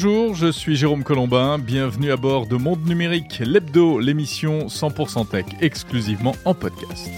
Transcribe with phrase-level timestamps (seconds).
[0.00, 5.46] Bonjour, je suis Jérôme Colombin, bienvenue à bord de Monde Numérique, l'hebdo, l'émission 100% tech,
[5.60, 7.10] exclusivement en podcast.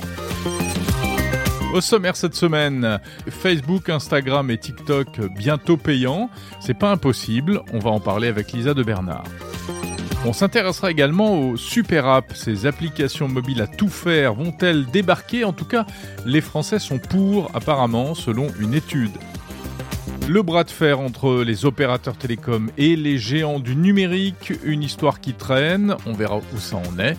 [1.75, 6.31] Au sommaire cette semaine, Facebook, Instagram et TikTok bientôt payants.
[6.59, 9.25] C'est pas impossible, on va en parler avec Lisa de Bernard.
[10.25, 12.35] On s'intéressera également aux super apps.
[12.35, 15.45] Ces applications mobiles à tout faire vont-elles débarquer?
[15.45, 15.85] En tout cas,
[16.25, 19.13] les Français sont pour, apparemment, selon une étude.
[20.33, 25.21] Le bras de fer entre les opérateurs télécoms et les géants du numérique, une histoire
[25.21, 27.17] qui traîne, on verra où ça en est.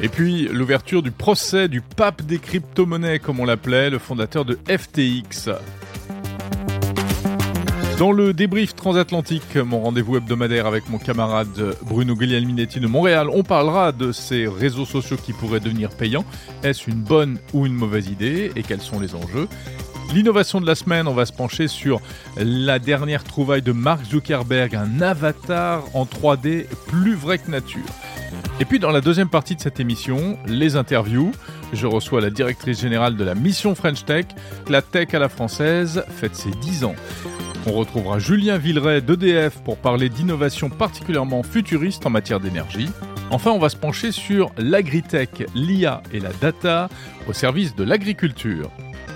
[0.00, 4.58] Et puis l'ouverture du procès du pape des crypto-monnaies, comme on l'appelait, le fondateur de
[4.66, 5.50] FTX.
[7.98, 13.42] Dans le débrief transatlantique, mon rendez-vous hebdomadaire avec mon camarade Bruno Guglielminetti de Montréal, on
[13.42, 16.24] parlera de ces réseaux sociaux qui pourraient devenir payants.
[16.62, 18.52] Est-ce une bonne ou une mauvaise idée?
[18.56, 19.48] Et quels sont les enjeux?
[20.12, 22.00] L'innovation de la semaine, on va se pencher sur
[22.36, 27.84] la dernière trouvaille de Mark Zuckerberg, un avatar en 3D plus vrai que nature.
[28.60, 31.32] Et puis dans la deuxième partie de cette émission, les interviews.
[31.74, 34.26] Je reçois la directrice générale de la mission French Tech.
[34.68, 36.94] La tech à la française fête ses 10 ans.
[37.66, 42.88] On retrouvera Julien Villeray d'EDF pour parler d'innovation particulièrement futuriste en matière d'énergie.
[43.30, 46.88] Enfin, on va se pencher sur l'agritech, l'IA et la data
[47.28, 48.70] au service de l'agriculture.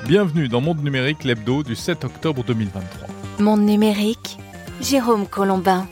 [0.06, 3.08] Bienvenue dans Monde Numérique, l'hebdo du 7 octobre 2023.
[3.38, 4.36] Monde Numérique,
[4.80, 5.86] Jérôme Colombin.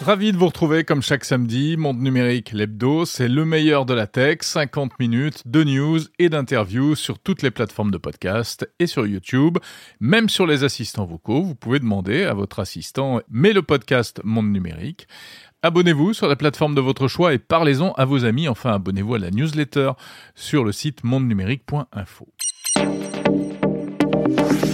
[0.00, 1.76] Ravi de vous retrouver comme chaque samedi.
[1.76, 4.38] Monde numérique, l'hebdo, c'est le meilleur de la tech.
[4.42, 9.58] 50 minutes de news et d'interviews sur toutes les plateformes de podcast et sur YouTube.
[9.98, 14.52] Même sur les assistants vocaux, vous pouvez demander à votre assistant, mais le podcast Monde
[14.52, 15.08] numérique.
[15.60, 18.46] Abonnez-vous sur la plateforme de votre choix et parlez-en à vos amis.
[18.46, 19.90] Enfin, abonnez-vous à la newsletter
[20.36, 22.28] sur le site mondenumérique.info.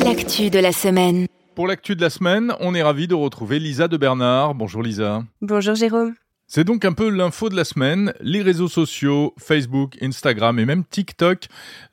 [0.05, 1.27] L'actu de la semaine.
[1.55, 4.55] Pour l'actu de la semaine, on est ravi de retrouver Lisa de Bernard.
[4.55, 5.25] Bonjour Lisa.
[5.41, 6.17] Bonjour Jérôme.
[6.47, 8.13] C'est donc un peu l'info de la semaine.
[8.21, 11.47] Les réseaux sociaux, Facebook, Instagram et même TikTok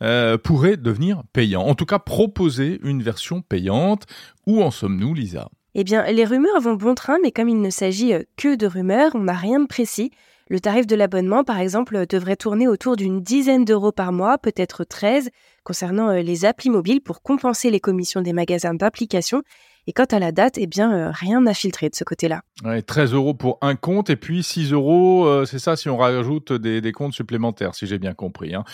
[0.03, 1.63] euh, pourraient devenir payants.
[1.63, 4.06] En tout cas, proposer une version payante.
[4.46, 5.47] Où en sommes-nous, Lisa?
[5.74, 8.68] Eh bien, les rumeurs vont bon train, mais comme il ne s'agit euh, que de
[8.68, 10.12] rumeurs, on n'a rien de précis.
[10.52, 14.84] Le tarif de l'abonnement, par exemple, devrait tourner autour d'une dizaine d'euros par mois, peut-être
[14.84, 15.30] 13,
[15.64, 19.44] concernant euh, les applis mobiles pour compenser les commissions des magasins d'applications.
[19.88, 22.42] Et quant à la date, eh bien, euh, rien n'a filtré de ce côté-là.
[22.86, 26.52] 13 euros pour un compte et puis 6 euros, euh, c'est ça si on rajoute
[26.52, 28.54] des, comptes supplémentaires, si j'ai bien compris.
[28.54, 28.66] Hein.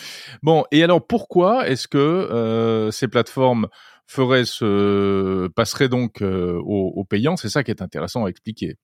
[0.41, 3.67] Bon, et alors pourquoi est-ce que ces plateformes
[4.07, 8.75] feraient ce, passeraient donc au, au payant C'est ça qui est intéressant à expliquer.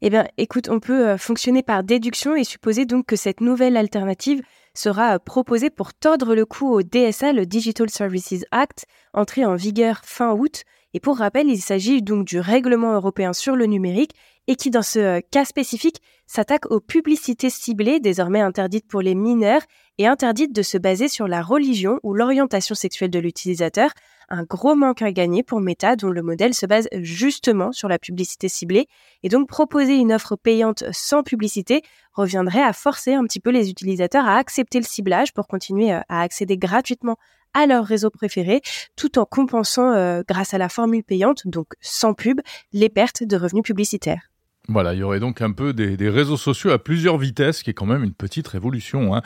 [0.00, 3.76] Eh bien, écoute, on peut euh, fonctionner par déduction et supposer donc que cette nouvelle
[3.76, 4.42] alternative
[4.72, 9.56] sera euh, proposée pour tordre le cou au DSA, le Digital Services Act, entré en
[9.56, 10.62] vigueur fin août.
[10.94, 14.12] Et pour rappel, il s'agit donc du règlement européen sur le numérique
[14.46, 19.16] et qui, dans ce euh, cas spécifique, s'attaque aux publicités ciblées, désormais interdites pour les
[19.16, 19.62] mineurs
[19.98, 23.90] et interdites de se baser sur la religion ou l'orientation sexuelle de l'utilisateur,
[24.28, 27.98] un gros manque à gagner pour Meta dont le modèle se base justement sur la
[27.98, 28.86] publicité ciblée
[29.22, 33.70] et donc proposer une offre payante sans publicité reviendrait à forcer un petit peu les
[33.70, 37.16] utilisateurs à accepter le ciblage pour continuer euh, à accéder gratuitement
[37.54, 38.60] à leur réseau préféré
[38.96, 42.40] tout en compensant euh, grâce à la formule payante, donc sans pub,
[42.72, 44.30] les pertes de revenus publicitaires.
[44.70, 47.74] Voilà, il y aurait donc un peu des, réseaux sociaux à plusieurs vitesses, qui est
[47.74, 49.14] quand même une petite révolution.
[49.14, 49.22] Hein.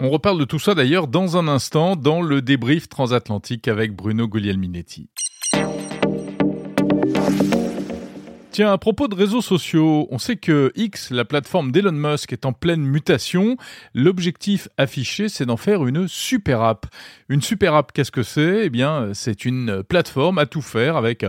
[0.00, 4.26] On reparle de tout ça d'ailleurs dans un instant dans le débrief transatlantique avec Bruno
[4.26, 5.10] Guglielminetti.
[8.56, 12.46] Tiens, à propos de réseaux sociaux, on sait que X, la plateforme d'Elon Musk, est
[12.46, 13.58] en pleine mutation.
[13.92, 16.86] L'objectif affiché, c'est d'en faire une super app.
[17.28, 18.64] Une super app, qu'est-ce que c'est?
[18.64, 21.26] Eh bien, c'est une plateforme à tout faire avec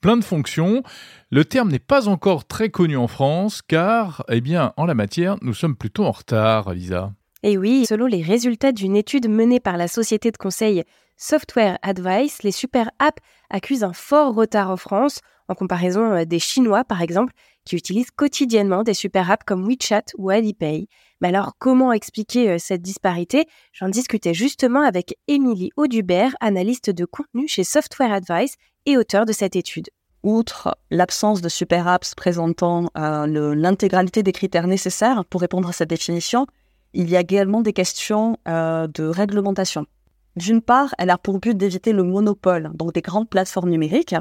[0.00, 0.82] plein de fonctions.
[1.30, 5.36] Le terme n'est pas encore très connu en France, car, eh bien, en la matière,
[5.42, 7.12] nous sommes plutôt en retard, Lisa.
[7.42, 10.84] Et oui, selon les résultats d'une étude menée par la société de conseil
[11.18, 15.20] Software Advice, les super apps accusent un fort retard en France
[15.50, 20.04] en comparaison euh, des Chinois, par exemple, qui utilisent quotidiennement des super apps comme WeChat
[20.16, 20.86] ou Alipay.
[21.20, 23.46] Mais alors, comment expliquer euh, cette disparité?
[23.72, 28.54] J'en discutais justement avec Émilie Audubert, analyste de contenu chez Software Advice
[28.86, 29.90] et auteur de cette étude.
[30.22, 35.90] Outre l'absence de super apps présentant euh, l'intégralité des critères nécessaires pour répondre à cette
[35.90, 36.46] définition,
[36.92, 39.86] il y a également des questions de réglementation.
[40.34, 44.16] D'une part, elle a pour but d'éviter le monopole donc des grandes plateformes numériques,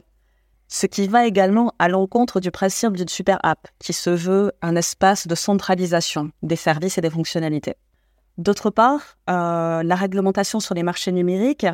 [0.70, 4.76] ce qui va également à l'encontre du principe d'une super app, qui se veut un
[4.76, 7.74] espace de centralisation des services et des fonctionnalités.
[8.38, 11.66] D'autre part, euh, la réglementation sur les marchés numériques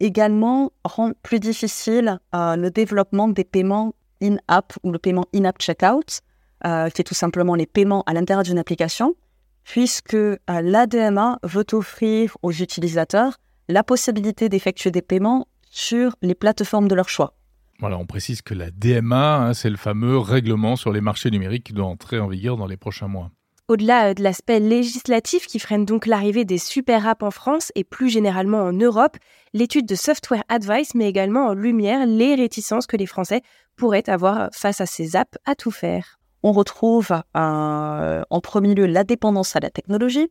[0.00, 6.20] également rend plus difficile euh, le développement des paiements in-app ou le paiement in-app checkout,
[6.66, 9.14] euh, qui est tout simplement les paiements à l'intérieur d'une application,
[9.62, 10.16] puisque
[10.48, 13.38] l'ADMA veut offrir aux utilisateurs
[13.68, 17.34] la possibilité d'effectuer des paiements sur les plateformes de leur choix.
[17.80, 21.64] Voilà, on précise que la DMA, hein, c'est le fameux règlement sur les marchés numériques
[21.64, 23.30] qui doit entrer en vigueur dans les prochains mois.
[23.66, 27.82] Au-delà euh, de l'aspect législatif qui freine donc l'arrivée des super apps en France et
[27.82, 29.16] plus généralement en Europe,
[29.54, 33.40] l'étude de Software Advice met également en lumière les réticences que les Français
[33.76, 36.18] pourraient avoir face à ces apps à tout faire.
[36.42, 40.28] On retrouve euh, en premier lieu la dépendance à la technologie.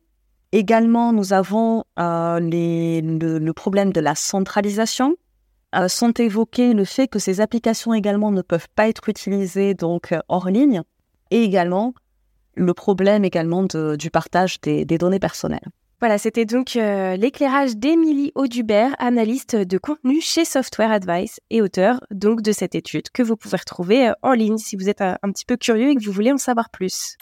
[0.51, 5.16] Également, nous avons euh, le, problème de la centralisation.
[5.87, 10.49] Sont évoqués le fait que ces applications également ne peuvent pas être utilisées donc hors
[10.49, 10.81] ligne
[11.31, 11.93] et également
[12.55, 15.67] le problème également du partage des, données personnelles.
[15.99, 22.01] Voilà, c'était donc euh, l'éclairage d'Émilie Audubert, analyste de contenu chez Software Advice et auteur
[22.11, 25.31] donc de cette étude que vous pouvez retrouver euh, en ligne si vous êtes un
[25.31, 27.15] petit peu curieux et que vous voulez en savoir plus.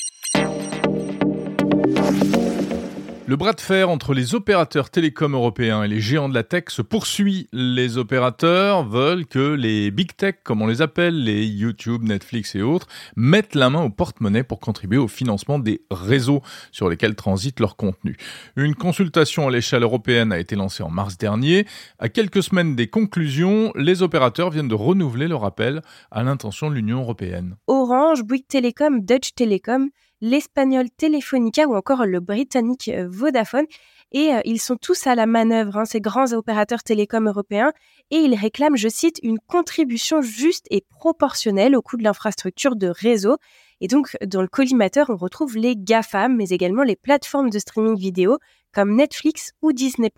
[3.28, 6.66] Le bras de fer entre les opérateurs télécoms européens et les géants de la tech
[6.70, 7.48] se poursuit.
[7.54, 12.64] Les opérateurs veulent que les big tech, comme on les appelle, les YouTube, Netflix et
[12.64, 16.42] autres, mettent la main au porte-monnaie pour contribuer au financement des réseaux
[16.72, 18.18] sur lesquels transite leur contenu.
[18.56, 21.68] Une consultation à l'échelle européenne a été lancée en mars dernier.
[22.00, 26.76] À quelques semaines des conclusions, les opérateurs viennent de renouveler leur appel à l'intention de
[26.76, 27.56] l'Union européenne.
[27.68, 29.90] Orange, Bouygues Telecom, Dutch Telecom
[30.22, 33.66] l'espagnol Telefonica ou encore le britannique euh, Vodafone.
[34.14, 37.72] Et euh, ils sont tous à la manœuvre, hein, ces grands opérateurs télécoms européens,
[38.12, 42.88] et ils réclament, je cite, une contribution juste et proportionnelle au coût de l'infrastructure de
[42.88, 43.38] réseau.
[43.80, 47.98] Et donc, dans le collimateur, on retrouve les GAFAM, mais également les plateformes de streaming
[47.98, 48.38] vidéo
[48.74, 50.12] comme Netflix ou Disney+,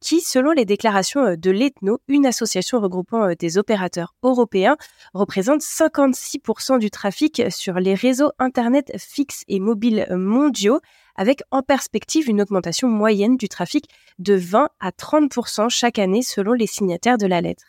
[0.00, 4.76] qui, selon les déclarations euh, de l'ETNO, une association regroupant euh, des opérateurs européens,
[5.12, 10.80] représente 56% du trafic sur les réseaux Internet fixes et mobiles mondiaux,
[11.16, 13.88] avec en perspective une augmentation moyenne du trafic
[14.18, 17.64] de 20 à 30% chaque année selon les signataires de la lettre.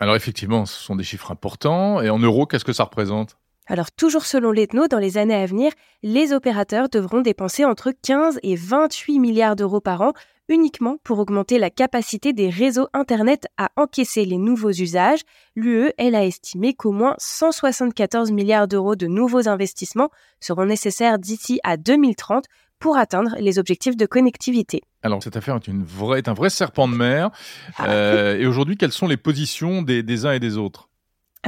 [0.00, 2.00] Alors effectivement, ce sont des chiffres importants.
[2.00, 3.37] Et en euros, qu'est-ce que ça représente?
[3.68, 5.72] Alors toujours selon l'ethno, dans les années à venir,
[6.02, 10.12] les opérateurs devront dépenser entre 15 et 28 milliards d'euros par an
[10.48, 15.20] uniquement pour augmenter la capacité des réseaux Internet à encaisser les nouveaux usages.
[15.54, 20.08] L'UE, elle a estimé qu'au moins 174 milliards d'euros de nouveaux investissements
[20.40, 22.46] seront nécessaires d'ici à 2030
[22.78, 24.80] pour atteindre les objectifs de connectivité.
[25.02, 27.30] Alors cette affaire est, une vraie, est un vrai serpent de mer.
[27.76, 27.90] Ah.
[27.90, 30.87] Euh, et aujourd'hui, quelles sont les positions des uns et des autres?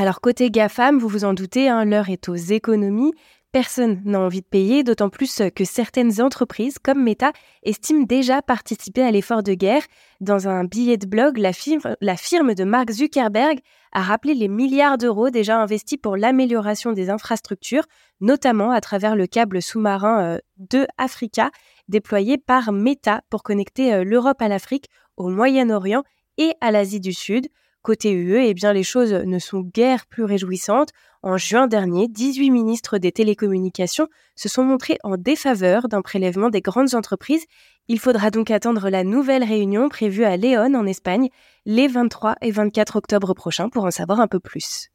[0.00, 3.12] Alors côté GAFAM, vous vous en doutez, hein, l'heure est aux économies.
[3.52, 7.32] Personne n'a envie de payer, d'autant plus que certaines entreprises, comme Meta,
[7.64, 9.82] estiment déjà participer à l'effort de guerre.
[10.23, 13.58] Dans un billet de blog, la firme, la firme de Mark Zuckerberg
[13.93, 17.85] a rappelé les milliards d'euros déjà investis pour l'amélioration des infrastructures,
[18.23, 21.50] notamment à travers le câble sous-marin euh, de Africa,
[21.88, 24.88] déployé par Meta pour connecter euh, l'Europe à l'Afrique,
[25.19, 26.05] au Moyen-Orient
[26.38, 27.49] et à l'Asie du Sud.
[27.82, 30.91] Côté UE, eh bien, les choses ne sont guère plus réjouissantes.
[31.23, 34.06] En juin dernier, 18 ministres des télécommunications
[34.37, 37.44] se sont montrés en défaveur d'un prélèvement des grandes entreprises.
[37.88, 41.28] Il faudra donc attendre la nouvelle réunion prévue à Léon en Espagne
[41.64, 44.90] les 23 et 24 octobre prochains pour en savoir un peu plus.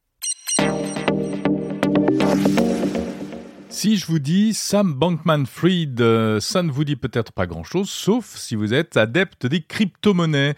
[3.69, 8.37] Si je vous dis Sam Bankman-Fried, euh, ça ne vous dit peut-être pas grand-chose, sauf
[8.37, 10.55] si vous êtes adepte des crypto-monnaies.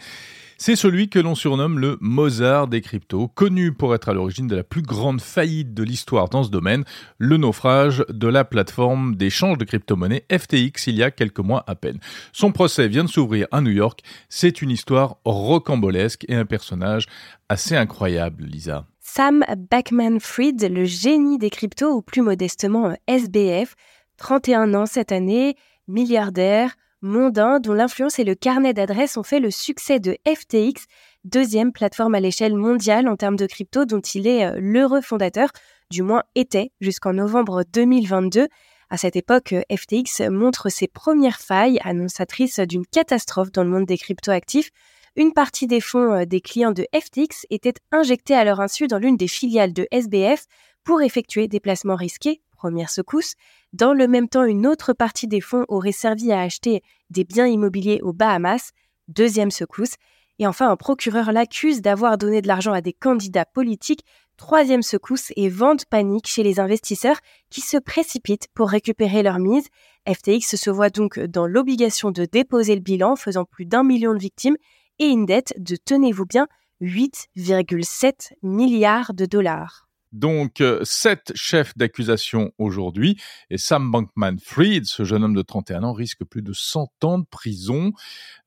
[0.60, 4.56] C'est celui que l'on surnomme le Mozart des cryptos, connu pour être à l'origine de
[4.56, 6.84] la plus grande faillite de l'histoire dans ce domaine,
[7.20, 11.76] le naufrage de la plateforme d'échange de crypto-monnaies FTX il y a quelques mois à
[11.76, 12.00] peine.
[12.34, 14.02] Son procès vient de s'ouvrir à New York.
[14.30, 17.06] C'est une histoire rocambolesque et un personnage
[17.50, 18.88] assez incroyable, Lisa.
[19.00, 23.76] Sam Backman-Fried, le génie des cryptos, ou plus modestement SBF,
[24.18, 25.56] 31 ans cette année,
[25.88, 30.86] milliardaire, mondain dont l'influence et le carnet d'adresses ont fait le succès de FTX,
[31.24, 35.50] deuxième plateforme à l'échelle mondiale en termes de crypto dont il est l'heureux fondateur,
[35.90, 38.48] du moins était jusqu'en novembre 2022.
[38.90, 43.86] À cette époque, euh, FTX montre ses premières failles, annonçatrices d'une catastrophe dans le monde
[43.86, 44.70] des cryptoactifs.
[45.18, 48.98] Une partie des fonds euh, des clients de FTX était injectés à leur insu dans
[48.98, 50.46] l'une des filiales de SBF
[50.86, 53.36] pour effectuer des placements risqués, première secousse.
[53.72, 57.48] Dans le même temps, une autre partie des fonds aurait servi à acheter des biens
[57.48, 58.72] immobiliers aux Bahamas,
[59.08, 59.96] deuxième secousse.
[60.40, 64.04] Et enfin, un procureur l'accuse d'avoir donné de l'argent à des candidats politiques,
[64.36, 69.68] troisième secousse et vente panique chez les investisseurs qui se précipitent pour récupérer leur mise.
[70.08, 74.20] FTX se voit donc dans l'obligation de déposer le bilan, faisant plus d'un million de
[74.20, 74.58] victimes,
[75.00, 76.48] et une dette de, tenez-vous bien,
[76.82, 79.87] 8,7 milliards de dollars.
[80.12, 83.18] Donc, euh, sept chefs d'accusation aujourd'hui.
[83.50, 87.26] Et Sam Bankman-Fried, ce jeune homme de 31 ans, risque plus de 100 ans de
[87.26, 87.92] prison.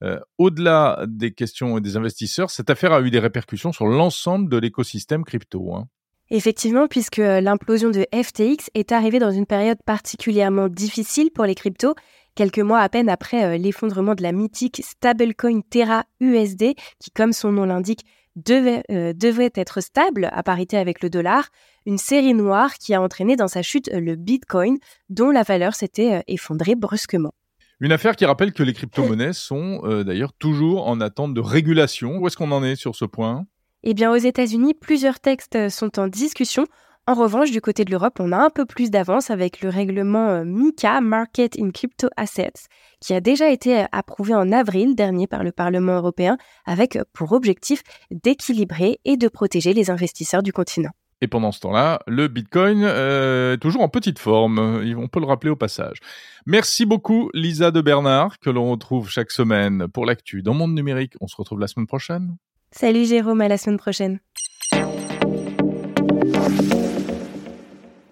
[0.02, 4.56] Euh, au-delà des questions des investisseurs, cette affaire a eu des répercussions sur l'ensemble de
[4.56, 5.74] l'écosystème crypto.
[5.74, 5.88] Hein.
[6.32, 11.96] Effectivement, puisque l'implosion de FTX est arrivée dans une période particulièrement difficile pour les cryptos,
[12.36, 17.32] quelques mois à peine après euh, l'effondrement de la mythique stablecoin Terra USD, qui, comme
[17.32, 18.04] son nom l'indique,
[18.44, 21.48] devait, euh, devait être stable à parité avec le dollar,
[21.86, 24.78] une série noire qui a entraîné dans sa chute le Bitcoin,
[25.08, 27.32] dont la valeur s'était euh, effondrée brusquement.
[27.80, 32.18] Une affaire qui rappelle que les crypto-monnaies sont d'ailleurs toujours en attente de régulation.
[32.18, 33.46] Où est-ce qu'on en est sur ce point?
[33.82, 36.66] Eh bien, aux États-Unis, plusieurs textes sont en discussion.
[37.06, 40.28] En revanche, du côté de l'Europe, on a un peu plus d'avance avec le règlement
[40.28, 42.68] euh, MICA, Market in Crypto Assets,
[43.00, 47.04] qui a déjà été euh, approuvé en avril dernier par le Parlement européen, avec euh,
[47.12, 50.90] pour objectif d'équilibrer et de protéger les investisseurs du continent.
[51.22, 54.58] Et pendant ce temps-là, le Bitcoin est toujours en petite forme.
[54.96, 55.98] On peut le rappeler au passage.
[56.46, 61.12] Merci beaucoup, Lisa de Bernard, que l'on retrouve chaque semaine pour l'actu dans Monde Numérique.
[61.20, 62.36] On se retrouve la semaine prochaine.
[62.72, 64.20] Salut Jérôme, à la semaine prochaine.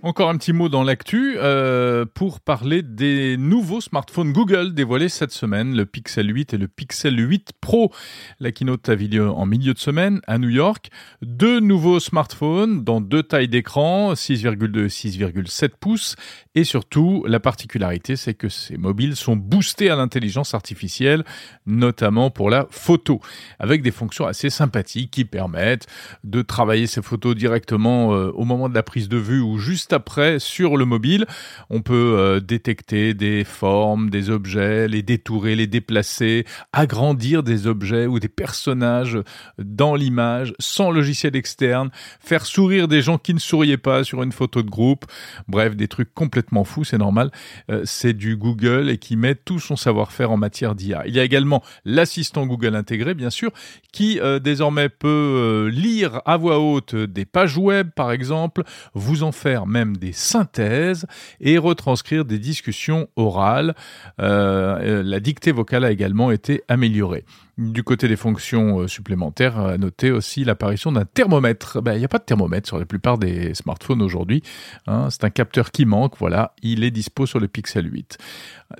[0.02, 5.32] Encore un petit mot dans l'actu euh, pour parler des nouveaux smartphones Google dévoilés cette
[5.32, 7.92] semaine, le Pixel 8 et le Pixel 8 Pro.
[8.38, 10.90] La keynote a eu lieu en milieu de semaine à New York.
[11.22, 16.14] Deux nouveaux smartphones dans deux tailles d'écran, 6,2 et 6,7 pouces.
[16.54, 21.24] Et surtout, la particularité, c'est que ces mobiles sont boostés à l'intelligence artificielle,
[21.66, 23.20] notamment pour la photo,
[23.58, 25.88] avec des fonctions assez sympathiques qui permettent
[26.22, 29.87] de travailler ces photos directement euh, au moment de la prise de vue ou juste
[29.92, 31.26] après sur le mobile.
[31.70, 38.06] On peut euh, détecter des formes, des objets, les détourer, les déplacer, agrandir des objets
[38.06, 39.18] ou des personnages
[39.58, 41.90] dans l'image sans logiciel externe,
[42.20, 45.06] faire sourire des gens qui ne souriaient pas sur une photo de groupe.
[45.46, 47.30] Bref, des trucs complètement fous, c'est normal.
[47.70, 51.06] Euh, c'est du Google et qui met tout son savoir-faire en matière d'IA.
[51.06, 53.50] Il y a également l'assistant Google intégré, bien sûr,
[53.92, 58.62] qui euh, désormais peut lire à voix haute des pages web, par exemple,
[58.94, 61.06] vous en faire même même des synthèses
[61.40, 63.74] et retranscrire des discussions orales.
[64.20, 67.24] Euh, la dictée vocale a également été améliorée.
[67.58, 71.82] Du côté des fonctions euh, supplémentaires, à noter aussi l'apparition d'un thermomètre.
[71.82, 74.42] Ben, il n'y a pas de thermomètre sur la plupart des smartphones aujourd'hui.
[74.86, 75.08] Hein.
[75.10, 76.16] C'est un capteur qui manque.
[76.18, 78.18] Voilà, il est dispo sur le Pixel 8.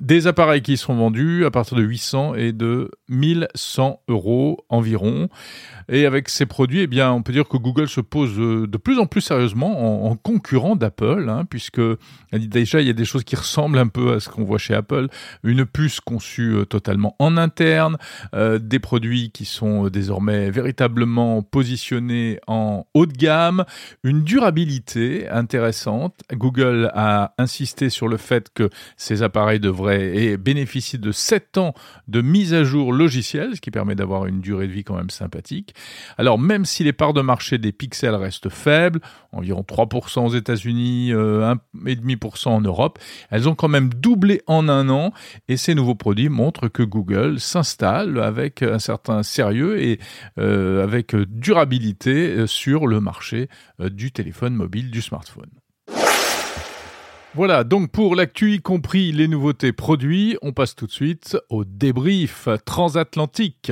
[0.01, 5.27] Des appareils qui sont vendus à partir de 800 et de 1100 euros environ.
[5.89, 8.77] Et avec ces produits, eh bien, on peut dire que Google se pose euh, de
[8.77, 11.81] plus en plus sérieusement en, concurrent d'Apple, hein, puisque
[12.33, 14.73] déjà il y a des choses qui ressemblent un peu à ce qu'on voit chez
[14.73, 15.07] Apple.
[15.43, 17.97] Une puce conçue euh, totalement en interne
[18.33, 23.65] des produits qui sont euh, désormais véritablement positionnés en haut de gamme,
[24.03, 26.21] une durabilité intéressante.
[26.33, 31.73] Google a insisté sur le fait que ces appareils devraient bénéficier de 7 ans
[32.07, 35.09] de mise à jour logicielle, ce qui permet d'avoir une durée de vie quand même
[35.09, 35.73] sympathique.
[36.17, 38.99] Alors même si les parts de marché des pixels restent faibles,
[39.31, 44.89] environ 3% aux États-Unis, 1,5% euh, en Europe, elles ont quand même doublé en un
[44.89, 45.13] an
[45.47, 49.99] et ces nouveaux produits montrent que Google s'installe avec un certain sérieux et
[50.37, 55.49] euh, avec durabilité euh, sur le marché du téléphone mobile, du smartphone.
[57.35, 61.63] Voilà, donc pour l'actu, y compris les nouveautés produits, on passe tout de suite au
[61.63, 63.71] débrief transatlantique.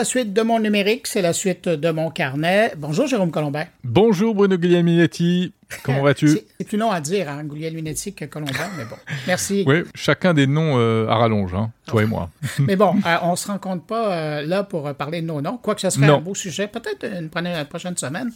[0.00, 2.72] La suite de mon numérique, c'est la suite de mon carnet.
[2.78, 3.66] Bonjour Jérôme Colombin.
[3.84, 5.52] Bonjour Bruno Guglielminetti.
[5.82, 6.28] Comment vas-tu?
[6.58, 8.96] C'est plus long à dire, hein, Guglielminetti que Colombin, mais bon.
[9.26, 9.64] Merci.
[9.66, 12.28] Oui, chacun des noms euh, à rallonge, hein, toi et moi.
[12.58, 15.58] mais bon, euh, on ne se rencontre pas euh, là pour parler de nos noms,
[15.58, 17.30] quoique ce serait un beau sujet, peut-être une,
[17.68, 18.32] prochaine semaine.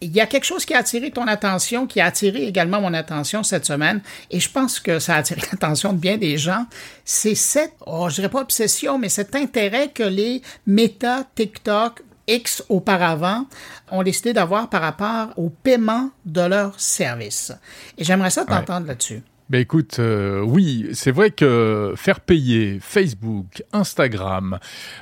[0.00, 2.92] Il y a quelque chose qui a attiré ton attention, qui a attiré également mon
[2.92, 6.66] attention cette semaine, et je pense que ça a attiré l'attention de bien des gens.
[7.04, 11.03] C'est cette, oh, je dirais pas obsession, mais cet intérêt que les méta
[11.34, 13.46] TikTok X auparavant
[13.90, 17.52] ont décidé d'avoir par rapport au paiement de leurs services.
[17.98, 19.22] Et j'aimerais ça t'entendre là-dessus.
[19.50, 24.58] Ben écoute, euh, oui, c'est vrai que faire payer Facebook, Instagram,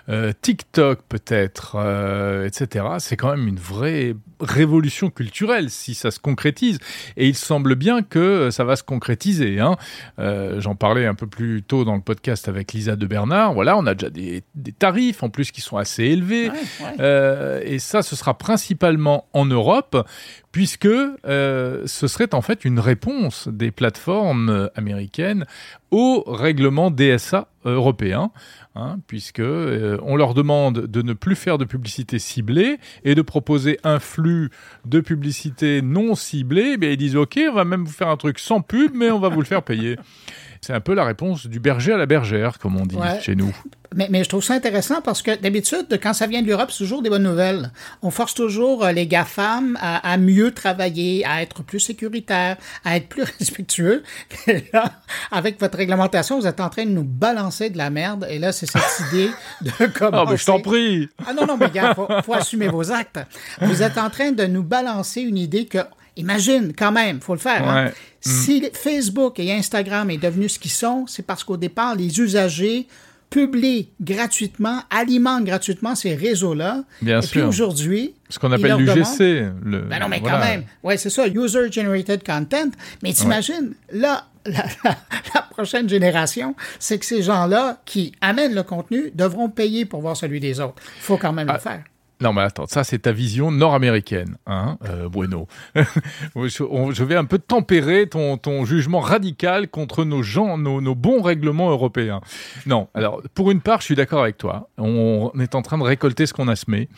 [0.08, 6.18] euh, TikTok peut-être, euh, etc., c'est quand même une vraie révolution culturelle si ça se
[6.18, 6.80] concrétise.
[7.16, 9.60] Et il semble bien que ça va se concrétiser.
[9.60, 9.76] Hein.
[10.18, 13.54] J'en parlais un peu plus tôt dans le podcast avec Lisa de Bernard.
[13.54, 14.42] Voilà, on a déjà des,
[14.76, 16.50] tarifs en plus qui sont assez élevés.
[16.98, 19.96] et ça, ce sera principalement en Europe
[20.50, 25.46] puisque ce serait en fait une réponse des plateformes plateformes américaines
[25.90, 28.30] au règlement DSA européen.
[28.74, 33.20] Hein, puisque euh, on leur demande de ne plus faire de publicité ciblée et de
[33.20, 34.48] proposer un flux
[34.86, 38.38] de publicité non ciblée, mais ils disent ok, on va même vous faire un truc
[38.38, 39.96] sans pub, mais on va vous le faire payer.
[40.64, 43.52] C'est un peu la réponse du berger à la bergère, comme on dit chez nous.
[43.96, 46.78] Mais, mais, je trouve ça intéressant parce que d'habitude, quand ça vient de l'Europe, c'est
[46.78, 47.72] toujours des bonnes nouvelles.
[48.00, 52.96] On force toujours euh, les GAFAM à, à mieux travailler, à être plus sécuritaires, à
[52.96, 54.04] être plus respectueux.
[54.46, 54.92] Et là,
[55.32, 58.26] avec votre réglementation, vous êtes en train de nous balancer de la merde.
[58.30, 60.24] Et là, c'est cette idée de commencer...
[60.26, 61.08] Ah, mais je t'en prie!
[61.26, 63.18] Ah non, non, mais gars, faut, faut assumer vos actes.
[63.60, 65.78] Vous êtes en train de nous balancer une idée que
[66.16, 67.66] Imagine, quand même, faut le faire.
[67.68, 67.90] Hein.
[68.20, 72.86] Si Facebook et Instagram est devenu ce qu'ils sont, c'est parce qu'au départ, les usagers
[73.30, 76.84] publient gratuitement, alimentent gratuitement ces réseaux-là.
[77.00, 77.30] Bien et sûr.
[77.30, 79.20] puis aujourd'hui, ce qu'on appelle l'UGC.
[79.64, 79.80] Le...
[79.88, 80.64] Ben non, mais quand même.
[80.82, 82.70] Ouais, c'est ça, User Generated Content.
[83.02, 83.98] Mais t'imagines, ouais.
[83.98, 84.96] là, la, la,
[85.34, 90.16] la, prochaine génération, c'est que ces gens-là qui amènent le contenu devront payer pour voir
[90.16, 90.82] celui des autres.
[90.98, 91.54] Il faut quand même ah.
[91.54, 91.84] le faire.
[92.22, 95.48] Non, mais attends, ça, c'est ta vision nord-américaine, hein, euh, Bueno.
[95.74, 101.70] je vais un peu tempérer ton, ton jugement radical contre nos gens, nos, bons règlements
[101.70, 102.20] européens.
[102.64, 104.70] Non, alors, pour une part, je suis d'accord avec toi.
[104.78, 106.88] On est en train de récolter ce qu'on a semé,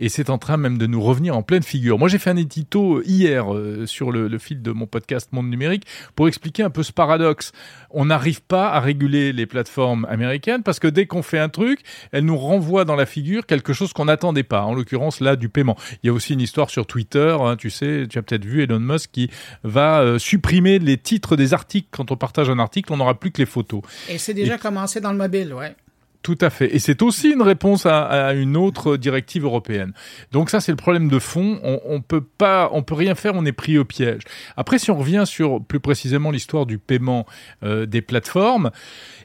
[0.00, 1.96] et c'est en train même de nous revenir en pleine figure.
[1.96, 5.86] Moi, j'ai fait un édito hier euh, sur le, fil de mon podcast Monde Numérique
[6.16, 7.52] pour expliquer un peu ce paradoxe.
[7.90, 11.82] On n'arrive pas à réguler les plateformes américaines parce que dès qu'on fait un truc,
[12.10, 15.48] elles nous renvoient dans la figure quelque chose qu'on n'attendait pas en l'occurrence là du
[15.48, 15.76] paiement.
[16.02, 18.62] Il y a aussi une histoire sur Twitter, hein, tu sais, tu as peut-être vu
[18.62, 19.30] Elon Musk qui
[19.62, 21.88] va euh, supprimer les titres des articles.
[21.90, 23.82] Quand on partage un article, on n'aura plus que les photos.
[24.08, 24.58] Et c'est déjà Et...
[24.58, 25.74] commencé dans le mobile, ouais.
[26.22, 26.74] Tout à fait.
[26.74, 29.92] Et c'est aussi une réponse à, une autre directive européenne.
[30.30, 31.58] Donc ça, c'est le problème de fond.
[31.64, 33.32] On, on peut pas, on peut rien faire.
[33.34, 34.22] On est pris au piège.
[34.56, 37.26] Après, si on revient sur plus précisément l'histoire du paiement
[37.64, 38.70] euh, des plateformes,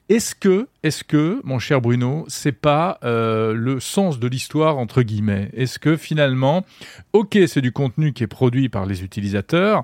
[0.10, 5.02] est-ce que, est-ce que, mon cher Bruno, c'est pas euh, le sens de l'histoire entre
[5.02, 5.50] guillemets?
[5.54, 6.66] Est-ce que finalement,
[7.14, 9.84] ok, c'est du contenu qui est produit par les utilisateurs,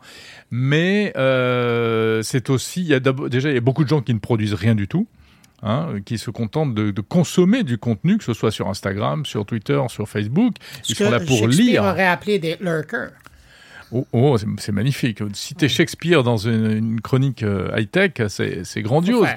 [0.49, 4.13] mais euh, c'est aussi, il y a déjà, il y a beaucoup de gens qui
[4.13, 5.07] ne produisent rien du tout.
[5.65, 9.45] Hein, qui se contentent de, de, consommer du contenu, que ce soit sur Instagram, sur
[9.45, 10.55] Twitter, sur Facebook.
[10.81, 11.83] Ce Ils sont là pour lire.
[11.83, 13.13] aurait appelé des lurkers.
[13.93, 15.19] Oh, oh c'est magnifique.
[15.33, 19.21] Citer Shakespeare dans une, une chronique euh, high-tech, c'est grandiose.
[19.21, 19.35] Ouais.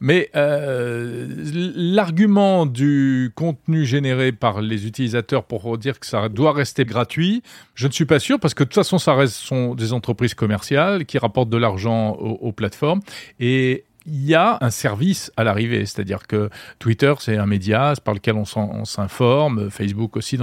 [0.00, 1.28] Mais euh,
[1.76, 7.42] l'argument du contenu généré par les utilisateurs pour dire que ça doit rester gratuit,
[7.74, 10.34] je ne suis pas sûr parce que de toute façon, ça reste sont des entreprises
[10.34, 13.00] commerciales qui rapportent de l'argent aux, aux plateformes
[13.38, 18.14] et il y a un service à l'arrivée, c'est-à-dire que Twitter, c'est un média par
[18.14, 20.38] lequel on s'informe, Facebook aussi,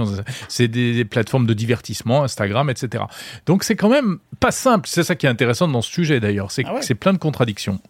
[0.48, 3.04] c'est des, des, plateformes de divertissement, Instagram, etc.
[3.46, 6.50] Donc c'est quand même pas simple, c'est ça qui est intéressant dans ce sujet d'ailleurs,
[6.50, 6.94] c'est ah ouais.
[6.94, 7.80] plein de contradictions.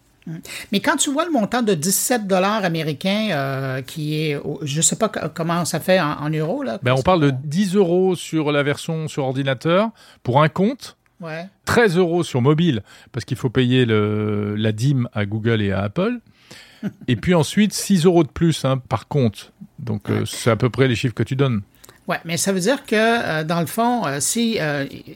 [0.71, 4.81] Mais quand tu vois le montant de 17 dollars américains euh, qui est, je ne
[4.81, 6.79] sais pas comment ça fait en, en euros là.
[6.83, 9.89] Ben on parle de 10 euros sur la version sur ordinateur
[10.23, 10.97] pour un compte.
[11.21, 11.47] Ouais.
[11.65, 15.81] 13 euros sur mobile, parce qu'il faut payer le, la dîme à Google et à
[15.81, 16.19] Apple.
[17.07, 19.53] et puis ensuite, 6 euros de plus hein, par compte.
[19.79, 20.21] Donc, ouais.
[20.21, 21.61] euh, c'est à peu près les chiffres que tu donnes.
[22.07, 24.57] Oui, mais ça veut dire que, euh, dans le fond, euh, si,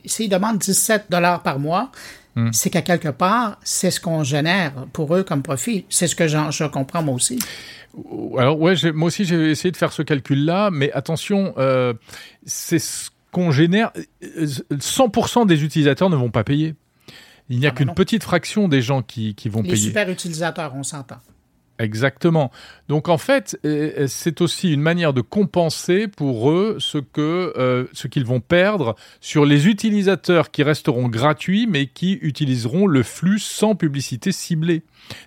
[0.05, 1.91] s'ils demandent 17 dollars par mois,
[2.35, 2.51] mm.
[2.53, 5.85] c'est qu'à quelque part, c'est ce qu'on génère pour eux comme profit.
[5.89, 7.39] C'est ce que je comprends moi aussi.
[8.37, 11.55] Alors, ouais, moi aussi, j'ai essayé de faire ce calcul-là, mais attention,
[12.45, 13.91] c'est ce qu'on génère,
[14.23, 16.73] 100% des utilisateurs ne vont pas payer.
[17.49, 19.75] Il n'y a ah qu'une petite fraction des gens qui, qui vont Les payer.
[19.75, 21.17] Les super utilisateurs, on s'entend.
[21.77, 22.49] Exactement.
[22.87, 23.59] Donc en fait,
[24.07, 28.95] c'est aussi une manière de compenser pour eux ce que euh, ce qu'ils vont perdre
[29.19, 34.83] sur les utilisateurs qui resteront gratuits mais qui utiliseront le flux sans publicité ciblée.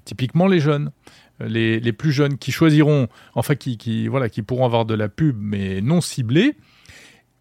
[0.06, 0.92] Typiquement les jeunes.
[1.40, 5.08] Les, les plus jeunes qui choisiront, enfin qui, qui, voilà, qui pourront avoir de la
[5.08, 6.56] pub mais non ciblée,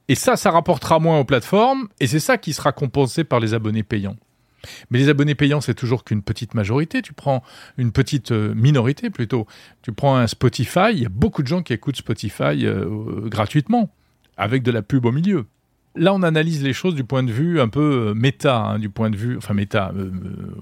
[0.08, 3.54] et ça, ça rapportera moins aux plateformes, et c'est ça qui sera compensé par les
[3.54, 4.18] abonnés payants.
[4.90, 7.02] Mais les abonnés payants, c'est toujours qu'une petite majorité.
[7.02, 7.44] Tu prends
[7.78, 9.48] une petite minorité plutôt.
[9.82, 13.90] Tu prends un Spotify, il y a beaucoup de gens qui écoutent Spotify euh, gratuitement,
[14.36, 15.46] avec de la pub au milieu.
[15.96, 19.10] Là, on analyse les choses du point de vue un peu méta, hein, du point
[19.10, 20.12] de vue, enfin méta, euh,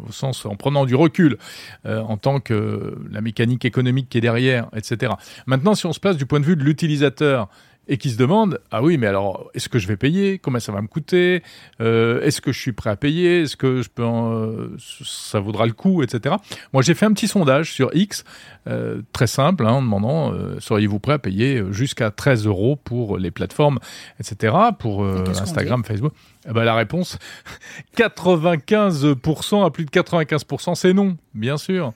[0.08, 1.38] au sens en prenant du recul,
[1.86, 5.14] euh, en tant que la mécanique économique qui est derrière, etc.
[5.46, 7.50] Maintenant, si on se place du point de vue de l'utilisateur,
[7.88, 10.40] et qui se demandent ah oui mais alors est-ce que je vais payer?
[10.40, 11.44] Combien ça va me coûter?
[11.82, 13.42] Euh, est-ce que je suis prêt à payer?
[13.42, 16.36] Est-ce que je peux en, ça vaudra le coup etc
[16.74, 18.24] moi j'ai fait un petit sondage sur X
[18.68, 23.18] euh, très simple hein, en demandant euh, seriez-vous prêt à payer jusqu'à 13 euros pour
[23.18, 23.80] les plateformes
[24.20, 26.14] etc pour euh, Instagram Facebook.
[26.48, 27.18] Eh ben, la réponse
[27.98, 31.94] 95% à plus de 95% c'est non bien sûr.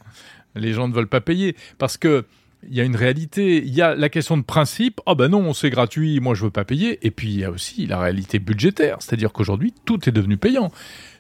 [0.56, 2.26] Les gens ne veulent pas payer parce que
[2.68, 5.54] il y a une réalité, il y a la question de principe, oh ben non,
[5.54, 8.40] c'est gratuit, moi je veux pas payer, et puis il y a aussi la réalité
[8.40, 10.72] budgétaire, c'est-à-dire qu'aujourd'hui tout est devenu payant.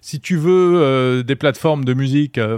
[0.01, 2.57] Si tu veux euh, des plateformes de musique, euh,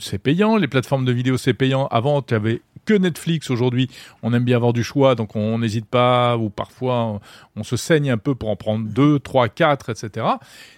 [0.00, 0.56] c'est payant.
[0.56, 1.86] Les plateformes de vidéo, c'est payant.
[1.86, 3.50] Avant, tu avais que Netflix.
[3.50, 3.88] Aujourd'hui,
[4.22, 7.20] on aime bien avoir du choix, donc on n'hésite pas, ou parfois
[7.56, 10.26] on, se saigne un peu pour en prendre deux, trois, quatre, etc.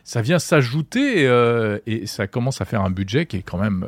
[0.04, 3.86] Ça vient s'ajouter euh, et ça commence à faire un budget qui est quand même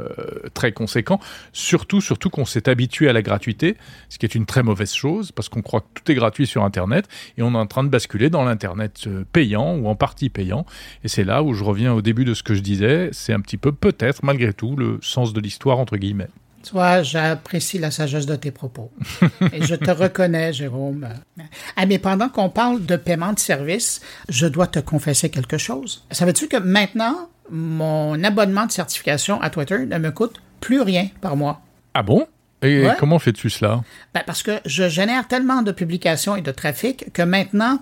[0.54, 1.20] très conséquent.
[1.52, 3.76] Surtout, surtout qu'on s'est habitué à la gratuité,
[4.08, 6.64] ce qui est une très mauvaise chose parce qu'on croit que tout est gratuit sur
[6.64, 10.64] Internet et on est en train de basculer dans l'Internet payant ou en partie payant.
[11.04, 13.40] Et c'est là où je reviens au début de ce que je disais, c'est un
[13.40, 16.28] petit peu peut-être malgré tout le sens de l'histoire entre guillemets.
[16.68, 18.90] Toi, j'apprécie la sagesse de tes propos.
[19.52, 21.08] Et je te reconnais, Jérôme.
[21.76, 26.04] Ah, mais pendant qu'on parle de paiement de service, je dois te confesser quelque chose.
[26.10, 31.36] Savais-tu que maintenant, mon abonnement de certification à Twitter ne me coûte plus rien par
[31.36, 31.60] mois?
[31.94, 32.26] Ah bon?
[32.62, 33.82] Et comment fais-tu cela?
[34.14, 37.78] Ben parce que je génère tellement de publications et de trafic que maintenant,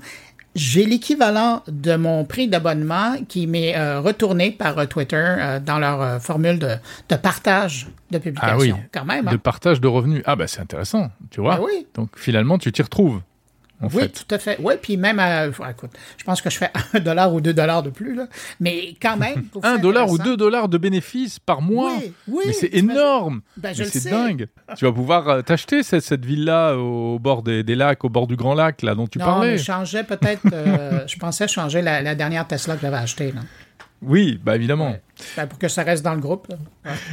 [0.55, 5.79] j'ai l'équivalent de mon prix d'abonnement qui m'est euh, retourné par euh, Twitter euh, dans
[5.79, 6.77] leur formule de,
[7.09, 8.57] de, partage de publication.
[8.57, 9.29] Ah oui, quand même.
[9.29, 9.33] Hein.
[9.33, 10.23] De partage de revenus.
[10.27, 11.57] Ah ben c'est intéressant, tu vois.
[11.57, 11.87] Ben oui.
[11.95, 13.21] Donc finalement tu t'y retrouves
[13.93, 14.59] oui, tout à fait.
[14.61, 17.83] Oui, puis même, à, écoute, je pense que je fais un dollar ou deux dollars
[17.83, 18.27] de plus, là.
[18.61, 19.47] mais quand même.
[19.63, 21.93] un dollar ou deux dollars de bénéfices par mois.
[21.99, 22.45] Oui, oui.
[22.47, 23.41] Mais c'est énorme.
[23.57, 24.49] Ben, c'est dingue.
[24.77, 28.37] tu vas pouvoir euh, t'acheter cette, cette ville-là au bord des, lacs, au bord du
[28.37, 29.53] Grand Lac, là, dont tu parlais.
[29.53, 30.43] Non, je changeais peut-être.
[30.53, 33.41] Euh, je pensais changer la, dernière Tesla que j'avais achetée, là.
[34.03, 34.97] Oui, bah évidemment.
[35.37, 36.49] Ben, pour que ça reste dans le groupe.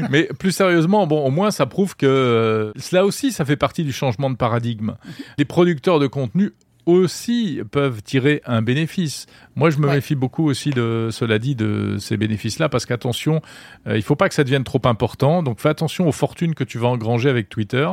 [0.10, 3.84] Mais plus sérieusement, bon, au moins ça prouve que euh, cela aussi, ça fait partie
[3.84, 4.96] du changement de paradigme.
[5.38, 6.52] Les producteurs de contenu
[6.86, 9.28] aussi peuvent tirer un bénéfice.
[9.56, 13.41] Moi, je me méfie beaucoup aussi de, cela dit, de ces bénéfices-là, parce qu'attention,
[13.88, 15.44] euh, il faut pas que ça devienne trop important.
[15.44, 17.88] Donc, fais attention aux fortunes que tu vas engranger avec Twitter,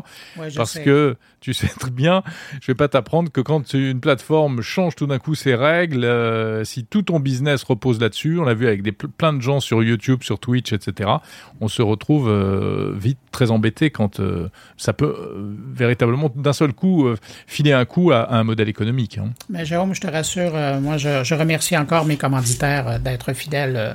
[0.57, 2.22] parce que tu sais très bien,
[2.61, 6.64] je vais pas t'apprendre que quand une plateforme change tout d'un coup ses règles, euh,
[6.64, 9.83] si tout ton business repose là-dessus, on l'a vu avec des, plein de gens sur
[9.83, 11.11] YouTube, sur Twitch, etc.,
[11.61, 14.20] on se retrouve euh, vite très embêté quand
[14.77, 15.14] ça peut
[15.72, 17.09] véritablement d'un seul coup
[17.46, 19.18] filer un coup à, un modèle économique.
[19.18, 19.31] Hein.
[19.48, 23.94] Mais Jérôme, je te rassure, moi, je, remercie encore mes commanditaires euh, d'être fidèles euh,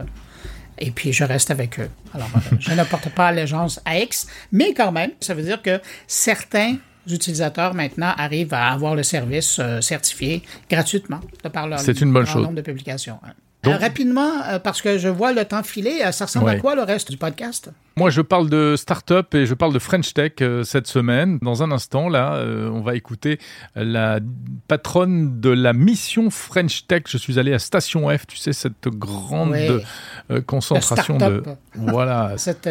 [0.80, 1.90] et puis je reste avec eux.
[2.14, 5.62] Alors, euh, je ne porte pas allégeance à X, mais quand même, ça veut dire
[5.62, 12.02] que certains utilisateurs maintenant arrivent à avoir le service certifié gratuitement de par leur, C'est
[12.02, 12.44] une bonne chose.
[12.44, 13.20] nombre de publications.
[13.26, 13.34] Hein.
[13.72, 17.18] Rapidement, parce que je vois le temps filer, ça ressemble à quoi le reste du
[17.18, 17.72] podcast?
[17.96, 21.38] Moi, je parle de start-up et je parle de French Tech euh, cette semaine.
[21.44, 23.40] Dans un instant, là, euh, on va écouter
[23.76, 24.20] la
[24.68, 27.04] patronne de la mission French Tech.
[27.08, 31.44] Je suis allé à Station F, tu sais, cette grande euh, concentration de.
[31.76, 32.34] Voilà.
[32.38, 32.68] Cet